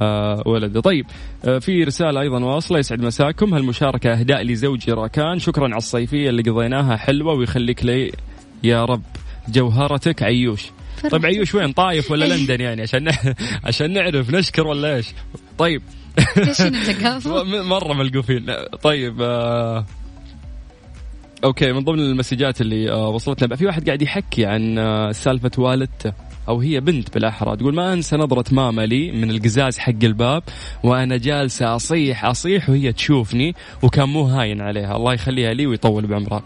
آه 0.02 0.42
ولده. 0.46 0.80
طيب 0.80 1.06
آه 1.44 1.58
في 1.58 1.84
رسالة 1.84 2.20
أيضا 2.20 2.44
واصلة 2.44 2.78
يسعد 2.78 3.00
مساكم. 3.00 3.54
هالمشاركة 3.54 4.12
أهداء 4.12 4.42
لزوجي 4.42 4.92
راكان؟ 4.92 5.38
شكرا 5.38 5.64
على 5.64 5.76
الصيفية 5.76 6.28
اللي 6.30 6.42
قضيناها 6.42 6.96
حلوة 6.96 7.34
ويخليك 7.34 7.84
لي 7.84 8.12
يا 8.62 8.84
رب 8.84 9.02
جوهرتك. 9.48 10.22
عيوش. 10.22 10.66
طيب 11.10 11.26
عيوش 11.26 11.54
وين 11.54 11.72
طايف 11.72 12.10
ولا 12.10 12.24
لندن 12.36 12.60
يعني؟ 12.60 12.82
عشان 12.82 13.10
عشان 13.64 13.92
نعرف 13.92 14.30
نشكر 14.30 14.66
ولا 14.66 14.96
إيش؟ 14.96 15.06
طيب. 15.58 15.82
مرة 17.72 17.92
ملقوفين. 17.94 18.46
طيب 18.82 19.22
آه 19.22 19.86
أوكي 21.44 21.72
من 21.72 21.84
ضمن 21.84 22.00
المسجات 22.00 22.60
اللي 22.60 22.90
آه 22.90 23.08
وصلتنا. 23.08 23.56
في 23.56 23.66
واحد 23.66 23.86
قاعد 23.86 24.02
يحكي 24.02 24.46
عن 24.46 24.78
آه 24.78 25.12
سالفة 25.12 25.50
والدته 25.58 26.12
أو 26.48 26.60
هي 26.60 26.80
بنت 26.80 27.14
بالأحرى. 27.14 27.56
تقول 27.56 27.74
ما 27.74 27.92
أنسى 27.92 28.16
نظرة 28.16 28.54
ماما 28.54 28.82
لي 28.86 29.12
من 29.12 29.30
القزاز 29.30 29.78
حق 29.78 30.04
الباب 30.04 30.42
وأنا 30.84 31.16
جالسة 31.16 31.76
أصيح 31.76 32.24
أصيح 32.24 32.70
وهي 32.70 32.92
تشوفني 32.92 33.54
وكان 33.82 34.08
مو 34.08 34.22
هاين 34.22 34.60
عليها. 34.60 34.96
الله 34.96 35.14
يخليها 35.14 35.54
لي 35.54 35.66
ويطول 35.66 36.06
بعمرها. 36.06 36.42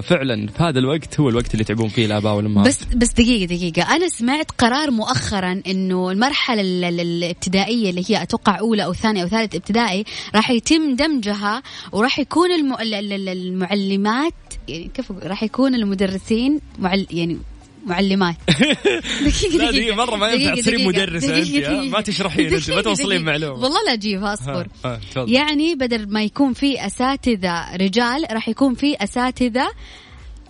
فعلا 0.00 0.46
في 0.46 0.62
هذا 0.62 0.78
الوقت 0.78 1.20
هو 1.20 1.28
الوقت 1.28 1.52
اللي 1.52 1.60
يتعبون 1.60 1.88
فيه 1.88 2.06
الآباء 2.06 2.34
والأمهات 2.34 2.66
بس 2.68 2.84
بس 2.96 3.12
دقيقة 3.12 3.44
دقيقة 3.56 3.96
أنا 3.96 4.08
سمعت 4.08 4.50
قرار 4.50 4.90
مؤخرا 4.90 5.62
إنه 5.66 6.10
المرحلة 6.10 6.60
ال- 6.60 6.84
ال- 6.84 7.00
الابتدائية 7.00 7.90
اللي 7.90 8.04
هي 8.08 8.22
أتوقع 8.22 8.58
أولى 8.58 8.84
أو 8.84 8.92
ثانية 8.92 9.22
أو 9.22 9.28
ثالث 9.28 9.54
ابتدائي 9.54 10.04
راح 10.34 10.50
يتم 10.50 10.96
دمجها 10.96 11.62
وراح 11.92 12.18
يكون 12.18 12.52
الم... 12.52 12.74
ال- 12.74 12.94
ال- 12.94 13.12
ال- 13.12 13.28
المعلمات 13.28 14.32
يعني 14.68 14.90
كيف؟ 14.94 15.12
راح 15.22 15.42
يكون 15.42 15.74
المدرسين 15.74 16.60
معل... 16.78 17.06
يعني 17.10 17.38
معلمات 17.86 18.36
دقيقة 19.26 19.56
لا 19.56 19.70
دي 19.70 19.92
مرة 19.92 20.16
ما 20.16 20.28
ينفع 20.28 20.54
تصيرين 20.54 20.96
ها؟ 20.96 21.06
دقيقة. 21.06 21.82
ما 21.82 22.00
تشرحين 22.00 22.54
أنت، 22.54 22.70
ما 22.70 22.82
توصلين. 22.82 23.24
معلومة. 23.24 23.62
والله 23.62 23.78
لا 23.86 23.92
أجيبها 23.92 24.32
أصبر 24.32 24.68
ها، 24.84 24.94
ها، 24.94 25.00
تفضل. 25.10 25.32
يعني 25.32 25.74
بدل 25.74 26.08
ما 26.12 26.22
يكون 26.22 26.52
في 26.52 26.86
أساتذة 26.86 27.76
رجال 27.76 28.26
راح 28.32 28.48
يكون 28.48 28.74
في 28.74 28.96
أساتذة 29.04 29.66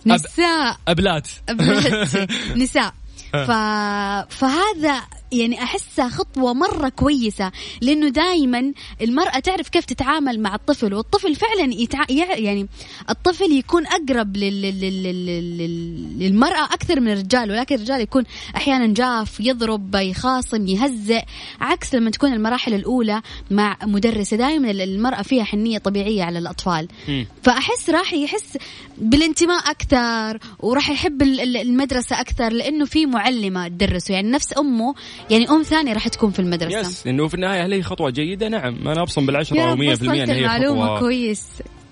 نساء 0.05 0.77
أبلات 0.87 1.27
أبنات 1.49 2.15
نساء 2.61 2.93
ف... 3.33 3.51
فهذا 4.35 5.01
يعني 5.31 5.63
أحسها 5.63 6.09
خطوة 6.09 6.53
مرة 6.53 6.89
كويسة 6.89 7.51
لأنه 7.81 8.07
دائما 8.09 8.73
المرأة 9.01 9.39
تعرف 9.39 9.69
كيف 9.69 9.85
تتعامل 9.85 10.39
مع 10.39 10.55
الطفل 10.55 10.93
والطفل 10.93 11.35
فعلا 11.35 11.73
يتع... 11.73 12.05
يع- 12.09 12.37
يعني 12.37 12.67
الطفل 13.09 13.51
يكون 13.51 13.87
أقرب 13.87 14.37
لل... 14.37 14.61
لل... 14.61 14.81
لل... 15.03 15.25
لل... 15.57 16.19
للمرأة 16.19 16.63
أكثر 16.65 16.99
من 16.99 17.11
الرجال 17.11 17.51
ولكن 17.51 17.75
الرجال 17.75 18.01
يكون 18.01 18.23
أحيانا 18.55 18.93
جاف 18.93 19.39
يضرب 19.39 19.95
يخاصم 19.95 20.67
يهزئ 20.67 21.21
عكس 21.61 21.95
لما 21.95 22.09
تكون 22.11 22.33
المراحل 22.33 22.73
الأولى 22.73 23.21
مع 23.51 23.77
مدرسة 23.83 24.37
دائما 24.37 24.71
المرأة 24.71 25.21
فيها 25.21 25.43
حنية 25.43 25.77
طبيعية 25.77 26.23
على 26.23 26.39
الأطفال. 26.39 26.87
فأحس 27.43 27.89
راح 27.89 28.13
يحس 28.13 28.57
بالانتماء 28.97 29.69
أكثر 29.71 30.39
وراح 30.59 30.89
يحب 30.89 31.21
ال- 31.21 31.39
ال- 31.39 31.57
المدرسة 31.57 32.21
أكثر 32.21 32.49
لأنه 32.53 32.85
في 32.85 33.05
معلمة 33.05 33.67
تدرسه 33.67 34.13
يعني 34.13 34.31
نفس 34.31 34.57
أمه 34.57 34.95
يعني 35.29 35.49
أم 35.49 35.63
ثانية 35.63 35.93
راح 35.93 36.07
تكون 36.07 36.31
في 36.31 36.39
المدرسة. 36.39 36.79
يس 36.79 37.07
إنه 37.07 37.27
في 37.27 37.33
النهاية 37.33 37.65
هل 37.65 37.73
هي 37.73 37.83
خطوة 37.83 38.09
جيدة؟ 38.09 38.49
نعم. 38.49 38.87
أنا 38.87 39.01
أبصم 39.01 39.25
بالعشرة 39.25 39.57
يا 39.57 39.63
أو 39.65 39.73
رب 39.73 39.79
100% 39.79 39.81
وصلت 39.91 40.09
إن 40.09 40.29
هي 40.29 40.39
المعلومة 40.39 40.85
خطوة. 40.85 40.99
كويس. 40.99 41.47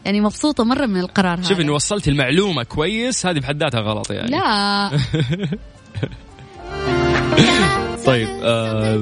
يعني 0.05 0.21
مبسوطة 0.21 0.63
مرة 0.63 0.85
من 0.85 0.99
القرار 0.99 1.39
هذا. 1.39 1.47
شوف 1.49 1.59
إنه 1.59 1.73
وصلت 1.73 2.07
المعلومة 2.07 2.63
كويس 2.63 3.25
هذه 3.25 3.39
بحد 3.39 3.63
ذاتها 3.63 3.79
غلط 3.81 4.11
يعني. 4.11 4.31
لا. 4.31 4.89
طيب 8.05 8.27
آه 8.43 8.95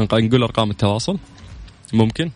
نقول 0.00 0.42
أرقام 0.42 0.70
التواصل. 0.70 1.18
ممكن؟ 1.92 2.30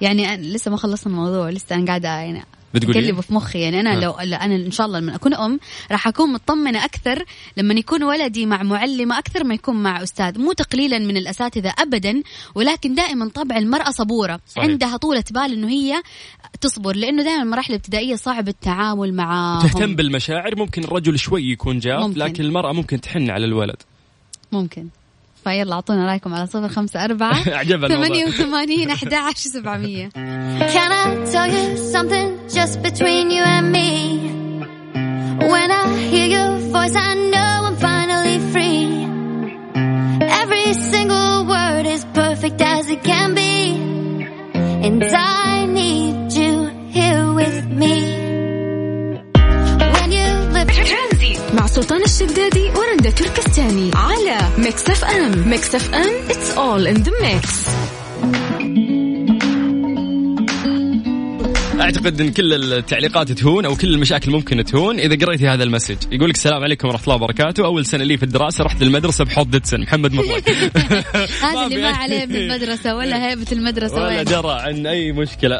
يعني 0.00 0.36
لسه 0.36 0.70
ما 0.70 0.76
خلصنا 0.76 1.12
الموضوع 1.12 1.50
لسه 1.50 1.76
أنا 1.76 1.86
قاعدة 1.86 2.08
يعني 2.08 2.44
بتقولي؟ 2.74 2.98
اقلبه 2.98 3.20
في 3.20 3.34
مخي. 3.34 3.58
يعني 3.58 3.80
أنا 3.80 3.96
ها. 3.96 4.00
لو 4.00 4.16
لا 4.22 4.44
أنا 4.44 4.54
إن 4.54 4.70
شاء 4.70 4.86
الله 4.86 4.98
لما 4.98 5.14
أكون 5.14 5.34
أم 5.34 5.60
راح 5.92 6.08
أكون 6.08 6.32
مطمنة 6.32 6.84
أكثر 6.84 7.24
لما 7.56 7.74
يكون 7.74 8.02
ولدي 8.02 8.46
مع 8.46 8.62
معلمة 8.62 9.18
أكثر 9.18 9.44
ما 9.44 9.54
يكون 9.54 9.82
مع 9.82 10.02
أستاذ. 10.02 10.38
مو 10.38 10.52
تقليلا 10.52 10.98
من 10.98 11.16
الأساتذة 11.16 11.74
ابدا 11.78 12.22
ولكن 12.54 12.94
دائما 12.94 13.28
طبع 13.28 13.56
المرأة 13.56 13.90
صبورة. 13.90 14.40
صحيح. 14.46 14.64
عندها 14.64 14.96
طولة 14.96 15.24
بال 15.30 15.52
إنه 15.52 15.68
هي 15.68 16.02
تصبر 16.60 16.96
لأنه 16.96 17.22
دائما 17.22 17.42
المراحل 17.42 17.72
الابتدائية 17.72 18.16
صعب 18.16 18.48
التعامل 18.48 19.14
مع 19.14 19.60
تهتم 19.62 19.96
بالمشاعر. 19.96 20.56
ممكن 20.56 20.84
الرجل 20.84 21.18
شوي 21.18 21.50
يكون 21.50 21.78
جاف 21.78 22.00
ممكن. 22.00 22.20
لكن 22.20 22.44
المرأة 22.44 22.72
ممكن 22.72 23.00
تحن 23.00 23.30
على 23.30 23.44
الولد. 23.44 23.76
ممكن. 24.52 24.88
فيلا 25.43 25.73
اعطونا 25.75 26.07
رايكم 26.07 26.33
على 26.33 26.47
صفر 26.47 26.67
خمسة 26.69 27.03
أربعة 27.03 27.35
عجبها 27.47 27.87
الموضوع. 27.87 28.05
ثمانية 28.07 28.25
وثمانين 28.25 28.89
أحد 28.89 29.13
عشر 29.13 29.49
سبعمية 29.49 30.09
Can 30.75 30.91
I 30.91 31.05
tell 31.33 31.47
you 31.47 31.77
something 31.93 32.27
just 32.57 32.81
between 32.81 33.29
you 33.31 33.43
and 33.43 33.71
me? 33.71 33.89
When 35.53 35.69
I 35.71 35.83
hear 36.11 36.27
your 36.37 36.51
voice, 36.75 36.95
I 36.95 37.11
know 37.33 37.53
I'm 37.67 37.75
finally 37.89 38.37
free. 38.53 38.85
Every 40.41 40.73
single 40.93 41.45
word 41.53 41.85
is 41.95 42.03
perfect 42.21 42.59
as 42.61 42.89
it 42.89 43.01
can 43.03 43.29
be. 43.35 43.53
And 44.87 45.03
I 45.03 45.65
need 45.79 46.31
you 46.41 46.53
here 46.97 47.23
with 47.39 47.57
me. 47.81 47.95
When 49.95 50.09
you 50.17 50.27
live 50.55 50.67
ترانزيت 50.67 51.39
مع 51.55 51.67
سلطان 51.67 52.01
الشدادي 52.03 52.65
ورندا 52.66 52.66
تركستاني 52.66 52.66
على 52.66 52.66
Mix 54.78 54.90
FM 54.90 55.48
Mix 55.48 55.74
FM 55.74 56.28
it's 56.28 56.56
all 56.56 56.86
in 56.86 57.02
the 57.02 57.12
mix. 57.22 57.97
أعتقد 61.88 62.20
إن 62.20 62.32
كل 62.32 62.72
التعليقات 62.72 63.32
تهون 63.32 63.64
أو 63.64 63.76
كل 63.76 63.94
المشاكل 63.94 64.30
ممكن 64.30 64.64
تهون. 64.64 64.98
إذا 64.98 65.26
قريتي 65.26 65.48
هذا 65.48 65.64
ال 65.64 65.68
message 65.68 65.96
يقول 66.12 66.28
لك 66.28 66.34
السلام 66.34 66.62
عليكم 66.62 66.88
ورحمة 66.88 67.04
الله 67.04 67.14
وبركاته. 67.14 67.64
أول 67.64 67.86
سنة 67.86 68.04
لي 68.04 68.16
في 68.16 68.22
الدراسة 68.22 68.64
رحت 68.64 68.82
المدرسة 68.82 69.24
بحوض 69.24 69.50
ديتسن 69.50 69.80
محمد 69.80 70.12
مطلق 70.12 70.48
هذا 71.44 71.66
اللي 71.66 71.82
ما 71.82 71.88
عليه 71.88 72.26
من 72.26 72.36
المدرسة 72.36 72.96
ولا 72.96 73.28
هيبة 73.28 73.46
المدرسة 73.52 73.94
ولا 73.94 74.06
وين؟ 74.06 74.24
درى 74.24 74.52
عن 74.52 74.86
أي 74.86 75.12
مشكلة. 75.12 75.56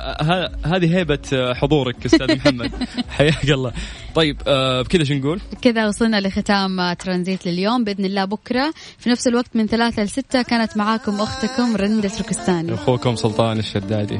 هذه 0.65 0.97
هيبة 0.97 1.55
حضورك 1.55 2.07
أستاذ 2.07 2.37
محمد. 2.37 2.71
حياك 3.19 3.51
الله. 3.51 3.73
طيب 4.15 4.37
آه 4.47 4.83
بكذا 4.83 5.05
شو 5.05 5.15
نقول؟ 5.15 5.41
كذا 5.63 5.89
وصلنا 5.89 6.21
لختام 6.21 6.93
ترانزيت 6.93 7.47
لليوم 7.47 7.85
بإذن 7.85 8.05
الله 8.05 8.25
بكرة. 8.25 8.75
في 8.99 9.11
نفس 9.11 9.29
الوقت 9.29 9.51
من 9.55 9.67
ثلاثة 9.67 10.03
لستة 10.03 10.43
كانت 10.43 10.77
معاكم 10.77 11.21
أختكم 11.21 11.77
رندة 11.77 12.09
تركستاني. 12.09 12.75
أخوكم 12.75 13.17
سلطان 13.17 13.59
الشدادي. 13.59 14.19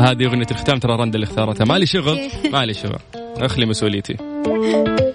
هذه 0.00 0.24
أغنية 0.24 0.46
الختام 0.50 0.78
ترى 0.78 0.96
رندا 0.96 1.14
اللي 1.14 1.24
اختارتها 1.24 1.64
مالي 1.64 1.86
شغل؟ 1.86 2.20
مالي 2.52 2.74
شغل. 2.74 2.98
أخلي 3.36 3.66
مسؤوليتي. 3.66 4.12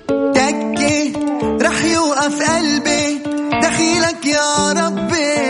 دقي 0.09 1.13
رح 1.61 1.85
يوقف 1.85 2.49
قلبي. 2.49 3.19
دخيلك 3.61 4.25
يا 4.25 4.71
ربي. 4.71 5.43